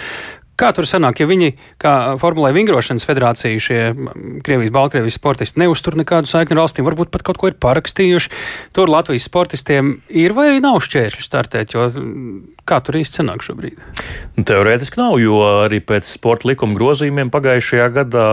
[0.59, 3.79] Kā tur sanāk, ja viņi, kā Formulē Vingrošanas federācija, šie
[4.43, 8.33] Krievijas, Baltkrievijas sportisti neuztur nekādu saikni ar valstīm, varbūt pat kaut ko ir parakstījuši,
[8.75, 11.87] tur Latvijas sportistiem ir vai nav šķēršļi startēt, jo
[12.69, 13.79] Kā tur īsti sanāk šobrīd?
[14.35, 18.25] Nu, teorētiski nav, jo arī pēc sporta likuma grozījumiem pagājušajā gadā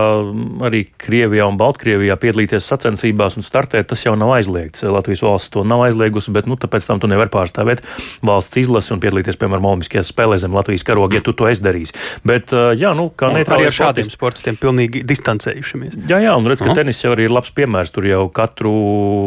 [0.67, 4.85] arī Krievijā un Baltkrievijā piedalīties sacensībās un startēt, tas jau nav aizliegts.
[4.85, 7.81] Latvijas valsts to nav aizliegusi, bet nu, tāpēc tam tu nevari pārstāvēt
[8.29, 11.97] valsts izlasi un piedalīties, piemēram, Olimpiskajās spēlēs zem Latvijas karoga, ja tu to izdarīsi.
[12.23, 13.67] Bet, jā, nu, kā neitrāli.
[13.67, 15.99] Arī ar šādiem sportistiem pilnīgi distancējušies.
[16.09, 16.79] Jā, jā, un redz, ka uh -huh.
[16.81, 17.91] tenis jau arī ir labs piemērs.
[17.91, 18.73] Tur jau katru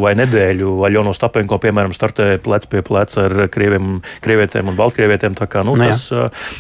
[0.03, 5.49] vai nedēļu Vaļono Stapenko, piemēram, startē plec pie pleca ar krieviem, krievietēm un baltkrievietēm krievietēm.
[5.51, 6.09] Kā, nu, nu, tas,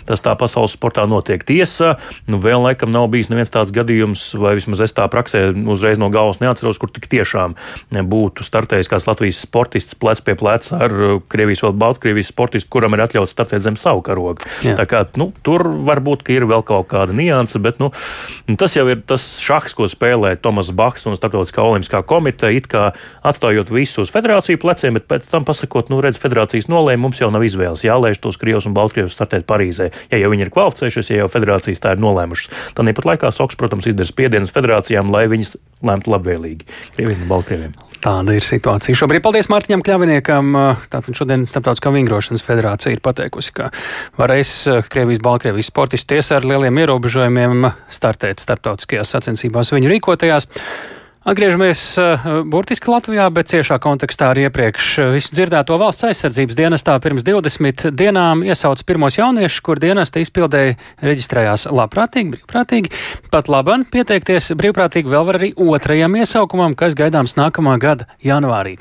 [0.09, 1.43] tas tā pasaules sportā notiek.
[1.47, 1.97] Tiesa,
[2.31, 6.11] nu, vēl laikam nav bijis neviens tāds gadījums, vai vismaz es tā praksē uzreiz no
[6.11, 7.57] galvas neatceros, kur tik tiešām
[7.91, 10.95] būtu startējis kāds Latvijas sportists plec pie pleca ar
[11.31, 14.47] Krievijas vai Baltkrievijas sportistu, kuram ir atļauts startēt zem savu karogu.
[14.65, 14.77] Jā.
[14.79, 17.91] Tā kā, nu, tur varbūt ir vēl kaut kāda nianse, bet nu,
[18.61, 22.91] tas jau ir tas šahs, ko spēlē Tomas Baks un Startautiskā olimpiskā komiteja, it kā
[23.27, 27.31] atstājot visu uz federāciju pleciem, bet pēc tam pasakot, nu, redz, federācijas nolēma, mums jau
[27.33, 29.91] nav izvēles, jālēš tos Krievus un Baltkrievus startēt Parīzē.
[30.13, 33.61] Ja jau viņi ir kvalificējušies, ja jau federācijas tā ir nolēmušas, tad tāpat laikā SOKS,
[33.61, 35.57] protams, izdara spiedienus federācijām, lai viņas
[35.87, 37.90] lemtu labvēlīgi Krieviem un Baltkrieviem.
[38.01, 38.97] Tāda ir situācija.
[38.97, 40.55] Šobrīd paldies Mārtiņam Kļaviniekam.
[40.89, 43.69] Tātad šodien Starptautiskā vingrošanas federācija ir pateikusi, ka
[44.17, 44.55] varēs
[44.89, 50.49] Krievijas, Baltkrievijas sportisti tiesā ar lieliem ierobežojumiem startēt starptautiskajās sacensībās viņu rīkotajās.
[51.21, 57.27] Atgriežamies uh, burtiski Latvijā, bet ciešā kontekstā arī iepriekš visu dzirdēto valsts aizsardzības dienestā pirms
[57.29, 62.93] 20 dienām iesauc pirmos jauniešus, kur dienesta izpildēja reģistrējās labprātīgi, brīvprātīgi.
[63.35, 68.79] Pat laban pieteikties brīvprātīgi vēl var arī otrajam iesaukumam, kas gaidāms nākamā gada janvārī.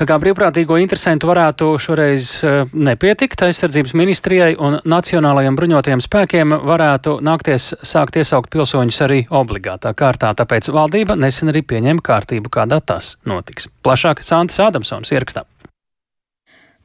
[0.00, 7.18] Tā kā brīvprātīgo interesantu varētu šoreiz uh, nepietikt, aizsardzības ministrijai un Nacionālajiem bruņotajiem spēkiem varētu
[7.28, 13.16] nākties sākt iesaukt pilsoņus arī obligātā kārtā, tāpēc valdība nesen arī pieņem kārtību, kādā tas
[13.26, 13.66] notiks.
[13.82, 15.44] Plašāk Santis Ādamsons ierakstā.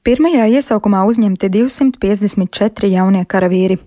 [0.08, 3.78] Pirmajā iesaukumā uzņemti 254 jaunie karavīri.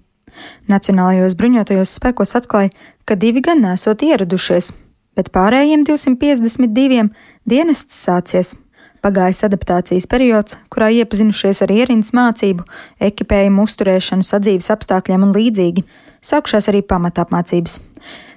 [0.70, 2.70] Nacionālajos bruņotajos spēkos atklāja,
[3.08, 4.70] ka divi gan nesot ieradušies,
[5.16, 7.08] bet pārējiem 252
[7.48, 8.54] dienests sācies.
[9.02, 12.68] Pagājis adaptācijas periods, kurā iepazinušies ar ierīnas mācību,
[13.02, 15.82] ekipējumu uzturēšanu, sadzīves apstākļiem un līdzīgi.
[16.22, 17.80] Sākušās arī pamatapmācības.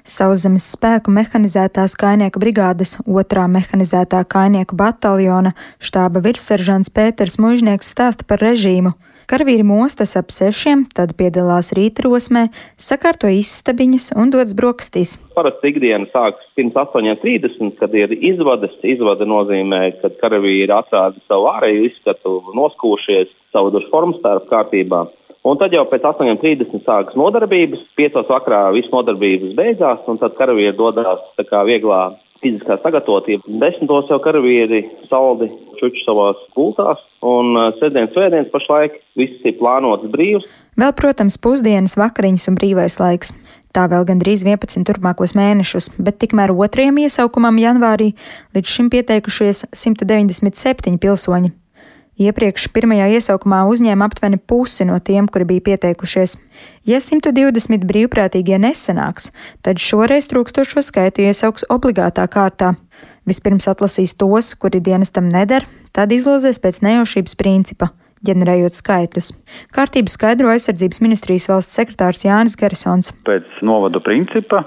[0.06, 8.44] Sauszemes spēku mehanizētās kainieku brigādes otrā mehanizētā kainieku bataljona štāba virsseržants Pēters Mužnieks stāsta par
[8.46, 8.92] režīmu.
[9.26, 12.44] Karavīri mostas ap sešiem, tad piedalās rītrosmē,
[12.78, 15.16] sakārto istabiņas un dodas brokastīs.
[15.34, 18.78] Parasti ikdiena sākas pirms 8.30, kad ir izvades.
[18.86, 25.08] Izvade nozīmē, ka karavīri atrāda savu ārēju izskatu, noskūšies, savu dušu formu starp kārtībā.
[25.46, 28.24] Un tad jau pēc 8.30 sākas nodarbības, 5.
[28.32, 33.46] vakarā viss nodarbības beidzās, un tad karavīri dodas tā kā vieglā fiziskā sagatavotība.
[33.62, 40.48] Desmitos jau karavīri saldi čuču savās gultās, un sēdienas svētdienas pašlaik viss ir plānots brīvs.
[40.82, 43.36] Vēl, protams, pusdienas, vakariņas un brīvais laiks.
[43.76, 48.14] Tā vēl gandrīz 11 turpmākos mēnešus, bet tikmēr otrajam iesaukumam janvārī
[48.56, 51.54] līdz šim pieteikušies 197 pilsoņi.
[52.16, 56.38] Iepriekš pirmajā iesaukumā uzņēma aptuveni pusi no tiem, kuri bija pieteikušies.
[56.88, 59.34] Ja 120 brīvprātīgie nesanāks,
[59.66, 62.78] tad šoreiz trūkstošo skaitu iesauks obligātā kārtā.
[63.28, 67.92] Vispirms atlasīs tos, kuri dienestam neder, tad izlozēs pēc nejaušības principa.
[68.28, 69.32] Ģenerējot skaitļus.
[69.76, 73.12] Kārtību skaidro aizsardzības ministrijas valsts sekretārs Jānis Garisons.
[73.28, 74.64] Pēc novadu principa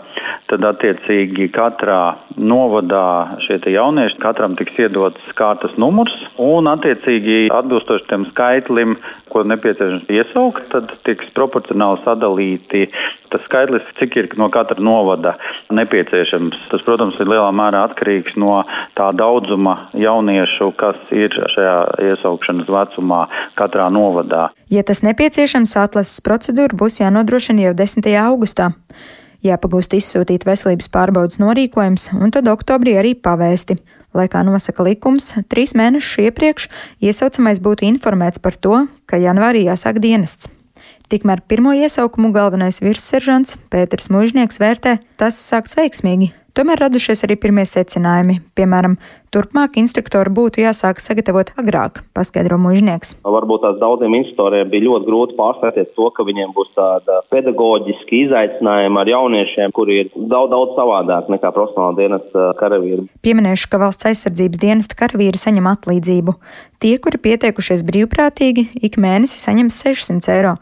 [0.49, 8.25] tad attiecīgi katrā novadā šie jaunieši katram tiks iedots kārtas numurs un attiecīgi atbilstoši tam
[8.31, 8.97] skaitlim,
[9.33, 12.87] ko nepieciešams iesaukt, tad tiks proporcionāli sadalīti
[13.33, 15.35] tas skaitlis, cik ir no katra novada
[15.75, 16.57] nepieciešams.
[16.73, 18.63] Tas, protams, ir lielā mērā atkarīgs no
[18.99, 21.77] tā daudzuma jauniešu, kas ir šajā
[22.11, 23.25] iesaukšanas vecumā
[23.59, 24.49] katrā novadā.
[24.73, 28.11] Ja tas nepieciešams, atlases procedūra būs jānodrošina jau 10.
[28.25, 28.73] augustā.
[29.47, 33.79] Jāpagūst izsūtīt veselības pārbaudas norīkojums un tad oktobrī arī pavēsti.
[34.17, 36.69] Lai kā nosaka likums, trīs mēnešus iepriekš
[37.05, 40.51] iesaucamais būtu informēts par to, ka janvārī jāsāk dienests.
[41.09, 46.35] Tikmēr pirmo iesaukumu galvenais virsseržants Pēters Mužnieks vērtē, tas sāks veiksmīgi.
[46.59, 48.35] Tomēr radušies arī pirmie secinājumi.
[48.59, 48.99] Piemēram,
[49.33, 53.15] turpmāk instruktori būtu jāsāk sagatavot agrāk, paskaidro mužnieks.
[53.25, 59.01] Varbūt tās daudziem instruktoriem bija ļoti grūti pārstāties to, ka viņiem būs tāda pedagoģiski izaicinājuma
[59.07, 63.07] ar jauniešiem, kuri ir daudz, daudz savādāk nekā profesionāla dienesta karavīri.
[63.25, 66.37] Pieminēšu, ka valsts aizsardzības dienesta karavīri saņem atlīdzību.
[66.85, 70.59] Tie, kuri pieteikušies brīvprātīgi, ik mēnesi saņem 600 eiro.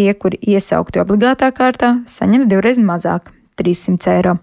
[0.00, 3.26] Tie, kuri iesaukti obligātā kārtā, saņems divreiz mazāk
[3.60, 4.38] 300 eiro.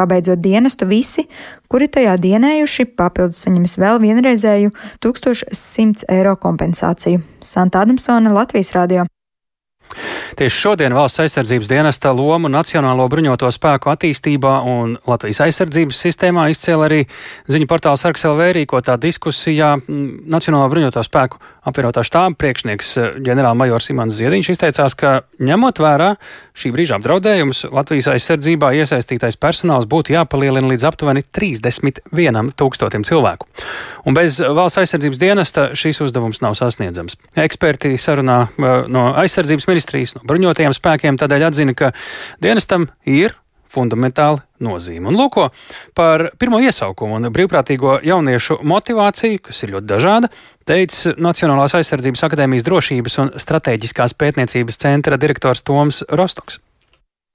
[0.00, 1.26] Pabeidzot dienestu, visi,
[1.68, 4.72] kuri tajā dienējuši, papildus saņems vēl vienreizēju
[5.04, 7.20] 1100 eiro kompensāciju.
[7.44, 9.04] Santa Adamsona, Latvijas Rādio.
[10.38, 16.88] Tieši šodien valsts aizsardzības dienesta lomu Nacionālo bruņoto spēku attīstībā un Latvijas aizsardzības sistēmā izcēla
[16.88, 17.02] arī
[17.52, 24.50] ziņu portāls ArksLV rīkotā diskusijā Nacionālo bruņoto spēku apvienotā štāba priekšnieks eh, ģenerālmajors Imants Ziediņš
[24.54, 26.08] izteicās, ka ņemot vērā
[26.58, 33.46] šī brīža apdraudējumus, Latvijas aizsardzībā iesaistītais personāls būtu jāpalielina līdz aptuveni 31 tūkstotim cilvēku.
[34.08, 37.16] Un bez valsts aizsardzības dienesta šīs uzdevums nav sasniedzams.
[37.38, 39.81] Eksperti sarunā eh, no aizsardzības ministrijas,
[40.16, 41.92] no bruņotajiem spēkiem tādēļ atzina, ka
[42.42, 43.36] dienestam ir
[43.72, 45.08] fundamentāli nozīme.
[45.10, 45.48] Un lūko
[45.96, 50.32] par pirmo iesaukumu un brīvprātīgo jauniešu motivāciju, kas ir ļoti dažāda,
[50.68, 56.60] teica Nacionālās aizsardzības akadēmijas drošības un strateģiskās pētniecības centra direktors Toms Rostoks.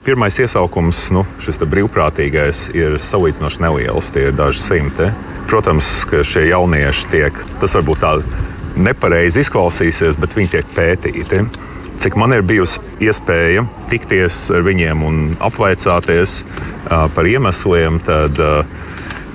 [0.05, 5.09] Pirmais iesaukums, nu, šis brīvprātīgais, ir salīdzinoši neliels, tie ir daži simti.
[5.49, 8.11] Protams, ka šie jaunieši tiek, tas varbūt tā
[8.77, 11.41] nepareizi izklausīsies, bet viņi tiek pētīti
[12.01, 16.41] cik man ir bijusi iespēja tikties ar viņiem un apvaicāties
[16.87, 18.39] par iemesliem, tad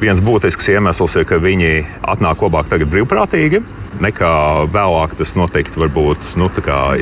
[0.03, 3.63] viens būtisks iemesls ir, ka viņi atnāk labāk tagad brīvprātīgi,
[4.03, 4.35] nekā
[4.73, 6.49] vēlāk tas noteikti var būt nu,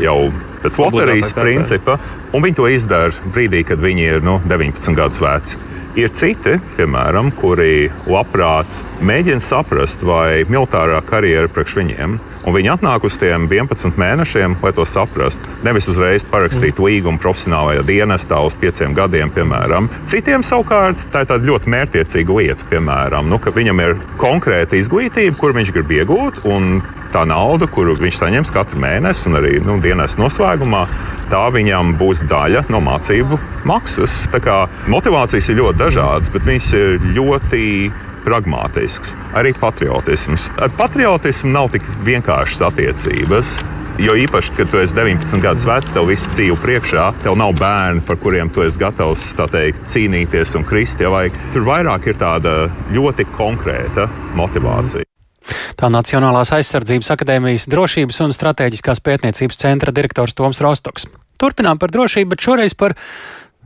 [0.01, 0.19] jau
[0.61, 1.99] pēc loterijas principa.
[2.35, 5.61] Un viņi to izdara brīdī, kad viņi ir nu, 19 gadus veci.
[5.99, 13.05] Ir citi, piemēram, kuri labprāt mēģina saprast, vai militārā karjera priekš viņiem Un viņi atnāk
[13.05, 15.49] uz tiem 11 mēnešiem, lai to saprastu.
[15.67, 16.87] Nevis uzreiz parakstīt mm.
[16.87, 19.91] līgumu profesionālajā dienestā uz pieciem gadiem, piemēram.
[20.09, 25.37] Citiem savukārt tā ir tāda ļoti mērķiecīga lieta, piemēram, nu, ka viņam ir konkrēta izglītība,
[25.37, 26.81] kur viņš grib iegūt, un
[27.13, 30.87] tā nauda, kuru viņš saņems katru mēnesi un arī nu, dienas noslēgumā,
[31.31, 33.39] tā viņam būs daļa no mācību
[33.69, 34.25] maksas.
[34.33, 37.65] Tā kā motivācijas ir ļoti dažādas, bet viņas ir ļoti
[38.25, 40.51] pragmātisks, arī patriotisms.
[40.61, 43.59] Ar patriotismu nav tik vienkāršas attiecības.
[44.01, 48.01] Jo īpaši, kad tu esi 19 gadus vecs, tev viss dzīvo priekšā, tev nav bērni,
[48.07, 51.03] par kuriem tu esi gatavs teikt, cīnīties un krist.
[51.53, 52.57] Tur vairāk ir tāda
[52.97, 55.10] ļoti konkrēta motivācija.
[55.81, 61.07] Tā Nacionālās aizsardzības akadēmijas drošības un strateģiskās pētniecības centra direktors Toms Rostoks.
[61.41, 62.93] Turpinām par drošību, bet šoreiz par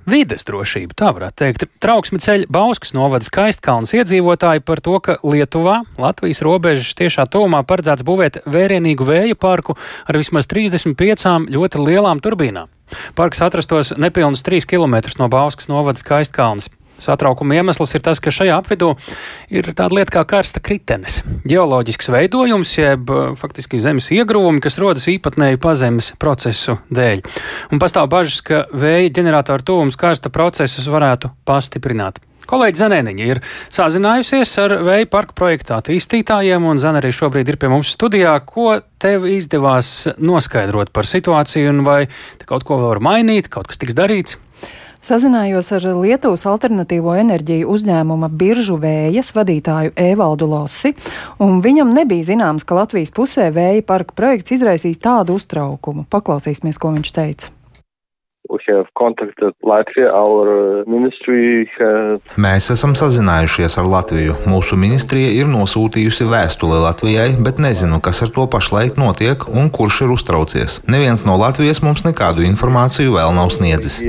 [0.07, 1.65] vides drošību, tā varētu teikt.
[1.83, 8.07] Trauksme ceļ Bauskas novada skaistkalnas iedzīvotāji par to, ka Lietuvā, Latvijas robežas tiešā tuvumā paredzēts
[8.07, 9.75] būvēt vērienīgu vēja parku
[10.07, 12.71] ar vismaz 35 ļoti lielām turbīnām.
[13.19, 16.71] Parks atrastos nepilnus 3 km no Bauskas novada skaistkalnas.
[17.03, 18.93] Satraukuma iemesls ir tas, ka šajā apvidū
[19.53, 21.23] ir tāda lieta kā karsta kritenes.
[21.49, 27.25] Geoloģisks veidojums, jeb faktiski zemes iegruvumi, kas rodas īpatnēju pazemes procesu dēļ.
[27.75, 32.23] Un pastāv bažas, ka vēja ģeneratoru tuvums karsta procesus varētu pastiprināt.
[32.45, 33.41] Kolēģi Zanēniņa ir
[33.73, 38.37] sazinājusies ar vēja parku projekta attīstītājiem, un Zana arī šobrīd ir pie mums studijā.
[38.45, 42.01] Ko tev izdevās noskaidrot par situāciju, un vai
[42.45, 44.37] kaut ko var mainīt, kaut kas tiks darīts?
[45.05, 50.95] Sazinājos ar Lietuvas alternatīvo enerģiju uzņēmuma biržu vējas vadītāju Evaldu Lossi,
[51.45, 56.07] un viņam nebija zināms, ka Latvijas pusē vēja parka projekts izraisīs tādu uztraukumu.
[56.09, 57.53] Paklausīsimies, ko viņš teica.
[59.65, 60.11] Latvia,
[61.79, 62.21] had...
[62.41, 64.37] Mēs esam sazinājušies ar Latviju.
[64.51, 70.03] Mūsu ministrija ir nosūtījusi vēstuli Latvijai, bet nezinu, kas ar to pašlaik notiek un kurš
[70.05, 70.83] ir uztraucies.
[70.91, 74.03] Neviens no Latvijas mums nekādu informāciju vēl nav sniedzis.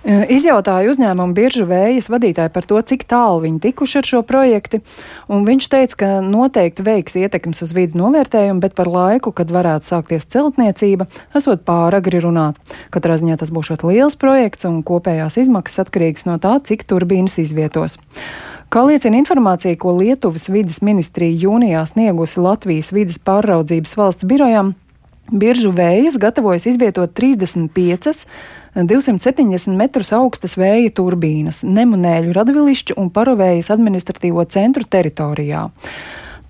[0.00, 4.80] Izjautāju uzņēmumu biržu vējas vadītāju par to, cik tālu viņi tikuši ar šo projektu,
[5.28, 9.92] un viņš teica, ka noteikti veiks ietekmes uz vidu novērtējumu, bet par laiku, kad varētu
[9.92, 11.04] sākties celtniecība,
[11.36, 12.56] esot pāragri runāt.
[12.94, 18.00] Katrā ziņā tas būs liels projekts, un kopējās izmaksas atkarīgas no tā, cik turbīnas izvietos.
[18.70, 24.76] Kā liecina informācija, ko Lietuvas vidas ministrija jūnijā sniegusi Latvijas vidas pārraudzības valsts birojam,
[25.30, 28.26] biržu vējas gatavojas izvietot 35
[28.74, 35.66] 270 metrus augstas vēja turbīnas Nemunēļu radvilišķu un Parovējas administratīvo centru teritorijā.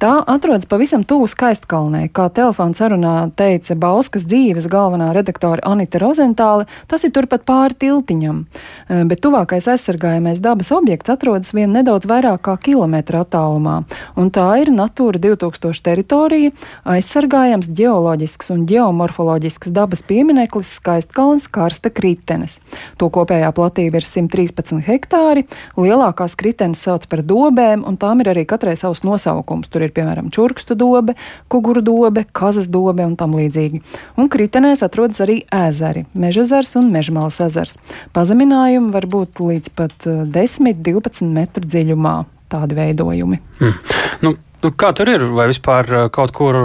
[0.00, 6.64] Tā atrodas pavisam tuvu skaistkalnē, kā telefona sarunā teica Bauskas dzīves galvenā redaktore Anita Rozentāle,
[6.88, 12.40] tas ir turpat pāri tiltiņam, e, bet tuvākais aizsargājamais dabas objekts atrodas vien nedaudz vairāk
[12.48, 13.82] kā kilometra attālumā,
[14.16, 16.54] un tā ir Natūra 2000 teritorija,
[16.88, 22.62] aizsargājams geoloģisks un geomorfoloģisks dabas piemineklis skaistkalns karsta kritenes.
[22.96, 25.44] To kopējā platība ir 113 hektāri,
[25.76, 29.68] lielākās kritenes sauc par dobēm, un tām ir arī katrai savs nosaukums.
[29.68, 31.16] Tur ir ir piemēram čurkstu dobe,
[31.50, 33.82] kuguru dobe, kazas dobe un tam līdzīgi.
[34.20, 37.78] Un kritenēs atrodas arī ezeri- mežazars un mežmāls ezers.
[38.14, 43.40] Pazeminājumi var būt līdz pat 10-12 eh, metru dziļumā tādi veidojumi.
[43.60, 43.74] Hmm.
[44.22, 45.22] Nu, Nu, kā tur ir?
[45.32, 46.56] Vai vispār uh, kaut kur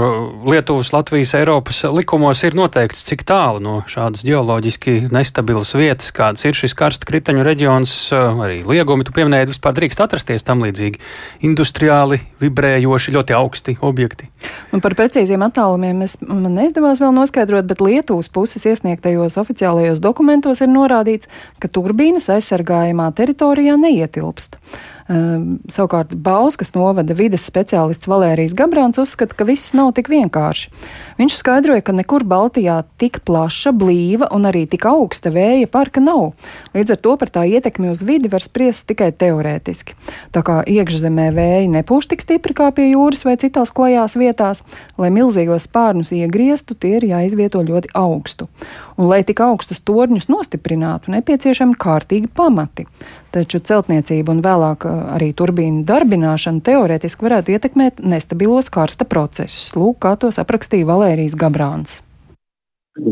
[0.43, 6.57] Lietuvas, Latvijas, Eiropas likumos ir noteikts, cik tālu no šādas geoloģiski nestabilas vietas, kāds ir
[6.59, 10.99] šis karsta kriteņu reģions, uh, arī liegumi, tu pieminēji, vispār drīkst atrasties tam līdzīgi
[11.47, 14.27] industriāli, vibrējoši, ļoti augsti objekti?
[14.75, 20.59] Un par precīziem attālumiem es, man neizdevās vēl noskaidrot, bet Lietuvas puses iesniegtajos oficiālajos dokumentos
[20.59, 21.31] ir norādīts,
[21.63, 24.59] ka turbīnas aizsargājumā teritorijā neietilpst.
[25.05, 30.71] Um, savukārt Bauskas novada vides speciālists Valērijas Gabrāns uzskata, ka viss nav tik vienkārši.
[31.19, 36.33] Viņš skaidroja, ka nekur Baltijā tik plaša, blīva un arī tik augsta vēja parka nav.
[36.73, 39.93] Līdz ar to par tā ietekmi uz vidi var spriest tikai teorētiski.
[40.33, 44.63] Tā kā iekšzemē vēja nepūš tik stipri kā pie jūras vai citās klajās vietās,
[44.97, 48.49] lai milzīgos spārnus iegrieztu, tie ir jāizvieto ļoti augstu.
[48.95, 52.85] Un, lai tik augstus torņus nostiprinātu, nepieciešami kārtīgi pamati.
[53.35, 59.73] Taču celtniecība un vēlāk uh, arī turbīnu darbināšana teorētiski varētu ietekmēt nestabilos karsta procesus.
[59.75, 61.99] Lūk, kā tos aprakstīja Valērijas Gabrāns.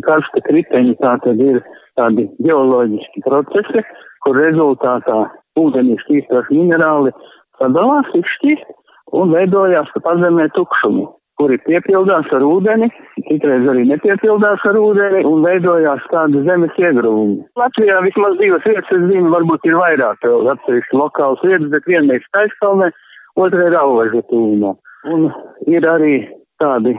[0.08, 1.60] Karsta kriteņi tā tad ir
[2.00, 3.84] tādi geoloģiski procesi,
[4.24, 5.18] kur rezultātā
[5.60, 7.12] ūdenī šķīstoši minerāli
[7.60, 8.72] sadalās, izšķīst
[9.20, 11.10] un veidojās pazemē tukšumu
[11.40, 12.90] kuri piepildās ar ūdeni,
[13.28, 17.42] citreiz arī nepiepildās ar ūdeni un veidojās tāda zemes iegruvumi.
[17.60, 22.28] Latvijā vismaz divas vietas, es zinu, varbūt ir vairāk atsevišķi lokāls vietas, bet viena ir
[22.30, 22.92] Skaiskalnē,
[23.40, 24.76] otra ir Auveža tūmā.
[25.14, 25.30] Un
[25.68, 26.16] ir arī
[26.64, 26.96] tādi,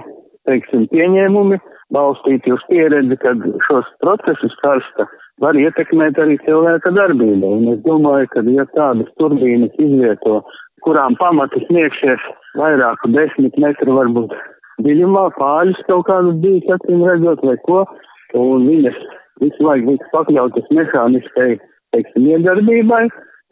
[0.48, 1.60] teiksim, pieņēmumi
[1.94, 5.06] balstīti uz pieredzi, kad šos procesus karsta
[5.42, 7.48] var ietekmēt arī cilvēka darbība.
[7.58, 10.42] Un es domāju, ka ja tādas turbīnas izvieto
[10.86, 12.22] kurām pamati sniegsies
[12.60, 14.34] vairāku desmit metru varbūt
[14.84, 17.84] dziļumā, pāris kaut kādas bijis, acīm redzot, vai ko,
[18.38, 18.98] un viņas
[19.42, 21.50] visu laiku būtu pakļautas mehāniskai,
[21.94, 23.04] teiksim, iedarbībai,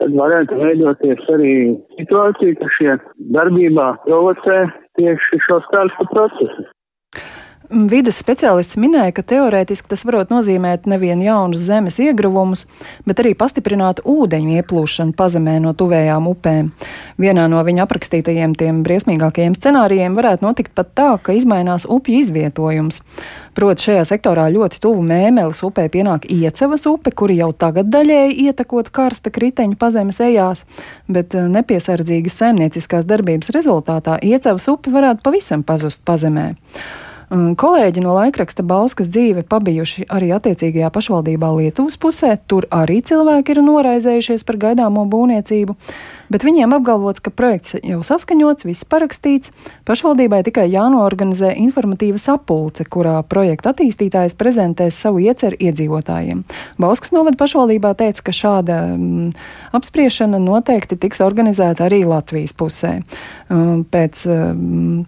[0.03, 1.55] tad varētu veidoties arī
[1.99, 2.97] situācija, ka šie
[3.37, 4.65] darbībā provocē
[4.99, 6.71] tieši šos karstu procesus.
[7.73, 12.67] Vides speciālists minēja, ka teorētiski tas varētu nozīmēt nevien jaunus zemes iegravumus,
[13.09, 16.69] bet arī pastiprinātu ūdeņu ieplūšanu pazemē no tuvējām upēm.
[17.23, 23.01] Vienā no viņa aprakstītajiem tiem briesmīgākajiem scenārijiem varētu notikt pat tā, ka izmainās upju izvietojums.
[23.57, 28.91] Proti, šajā sektorā ļoti tuvu mēmeles upē pienāk Iecevas upe, kuri jau tagad daļēji ietekot
[28.93, 30.67] karsta kriteņu pazemes ejās,
[31.09, 36.51] bet eh, nepiesardzīgas saimnieciskās darbības rezultātā Iecevas upe varētu pavisam pazust pazemē.
[37.33, 42.35] Kolēģi no laikraksta Bauskas dzīve pabijuši arī attiecīgajā pašvaldībā Lietuvas pusē.
[42.45, 45.77] Tur arī cilvēki ir noraizējušies par gaidāmo būvniecību,
[46.33, 49.53] bet viņiem apgalvots, ka projekts jau saskaņots, viss parakstīts.
[49.89, 56.45] Pašvaldībai tikai jānoorganizē informatīva sapulce, kurā projekta attīstītājs prezentēs savu ieceru iedzīvotājiem.
[56.83, 59.29] Bauskas novada pašvaldībā teica, ka šāda mm,
[59.77, 62.99] apspriešana noteikti tiks organizēta arī Latvijas pusē.
[63.93, 65.05] Pēc mm,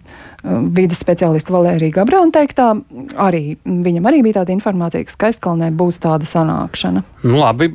[0.75, 2.67] vidas speciālista Valērija Gabrāna teiktā,
[3.21, 7.01] arī viņam arī bija tāda informācija, ka Skaistkalnē būs tāda sanākšana.
[7.25, 7.69] Nu, labi,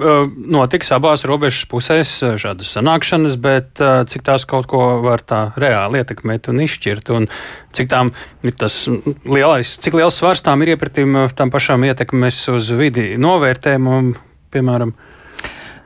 [0.55, 6.51] notiks abās robežas pusēs šādas sanākšanas, bet cik tās kaut ko var tā reāli ietekmēt
[6.53, 7.29] un izšķirt, un
[7.77, 8.13] cik tām
[8.47, 8.83] ir tas
[9.25, 14.03] lielais, cik liels svars tām ir iepratīm tam pašām ietekmes uz vidi novērtējumu,
[14.55, 14.95] piemēram.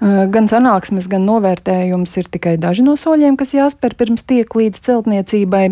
[0.04, 5.62] Gan sanāksmes, gan novērtējums ir tikai daži no soļiem, kas jāspēr pirms tiek līdz celtniecībai.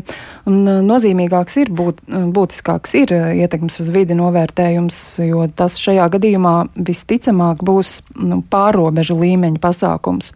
[0.48, 7.60] Un nozīmīgāks ir, būt, būtiskāks ir ietekmes uz vidi novērtējums, jo tas šajā gadījumā visticamāk
[7.66, 10.32] būs nu, pārobežu līmeņa pasākums.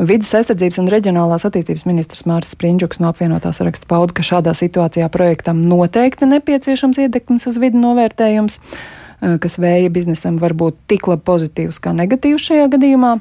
[0.00, 5.10] Vides aizsardzības un reģionālās attīstības ministrs Mārcis Sprindžuks no apvienotā saraksta pauda, ka šādā situācijā
[5.12, 8.56] projektam noteikti nepieciešams ietekmes uz vidi novērtējums.
[9.20, 13.18] Eh, kas vēja biznesam var būt tik labi pozitīvs kā negatīvs šajā gadījumā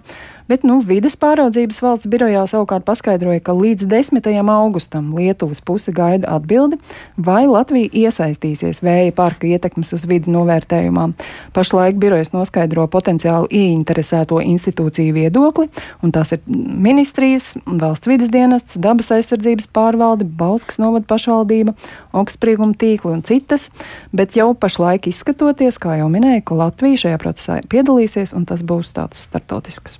[0.50, 4.30] bet nu, vides pāraudzības valsts birojā savukārt paskaidroja, ka līdz 10.
[4.50, 6.80] augustam Lietuvas puse gaida atbildi,
[7.16, 11.12] vai Latvija iesaistīsies vēja parka ietekmes uz vidi novērtējumā.
[11.54, 15.70] Pašlaik birojas noskaidro potenciāli ieinteresēto institūciju viedokli,
[16.02, 21.76] un tās ir ministrijas, valsts vidas dienests, dabas aizsardzības pārvalde, Bauskas novada pašvaldība,
[22.18, 23.70] Oksprīguma tīkli un citas,
[24.16, 28.96] bet jau pašlaik izskatoties, kā jau minēju, ka Latvija šajā procesā piedalīsies, un tas būs
[28.98, 30.00] tāds startautisks.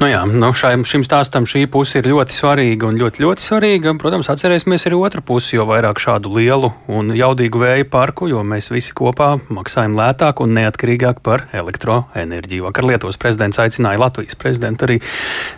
[0.00, 3.94] Nu jā, nu šai, šim stāstam šī puse ir ļoti svarīga un ļoti, ļoti svarīga.
[4.00, 8.70] Protams, atcerēsimies arī otru pusi, jo vairāk šādu lielu un jaudīgu vēja parku, jo mēs
[8.72, 12.66] visi kopā maksājam lētāk un neatkarīgāk par elektroenerģiju.
[12.68, 14.98] Vakar Lietuvas prezidents aicināja Latvijas prezidentu arī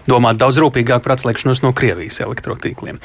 [0.09, 3.01] domāt daudz rūpīgāk par atslēgšanos no Krievijas elektrotīkliem.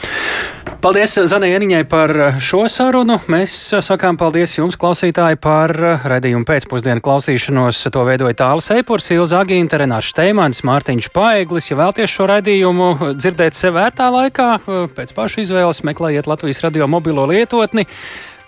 [0.83, 2.11] Paldies Zanai Eniņai par
[2.43, 3.15] šo sarunu.
[3.31, 3.55] Mēs
[3.85, 5.71] sakām paldies jums, klausītāji, par
[6.11, 7.79] raidījumu pēcpusdienu klausīšanos.
[7.93, 11.12] To veidoja Tāls Eipurs, Ilza Agīnta, Renārs Šteimans, Mārtiņš.
[11.13, 11.69] Paeglis.
[11.71, 14.49] Ja vēlaties šo raidījumu dzirdēt sev vērtā laikā,
[14.97, 17.87] pēc paša izvēles meklējiet Latvijas radio mobilo lietotni.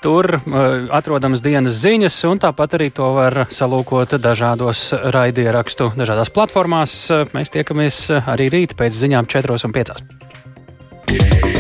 [0.06, 0.44] Tur uh,
[0.94, 7.00] atrodams dienas ziņas, un tāpat arī to var salūkot dažādos raidierakstu, dažādās platformās.
[7.34, 11.55] Mēs tiekamies arī rīt pēc ziņām 4 un 5.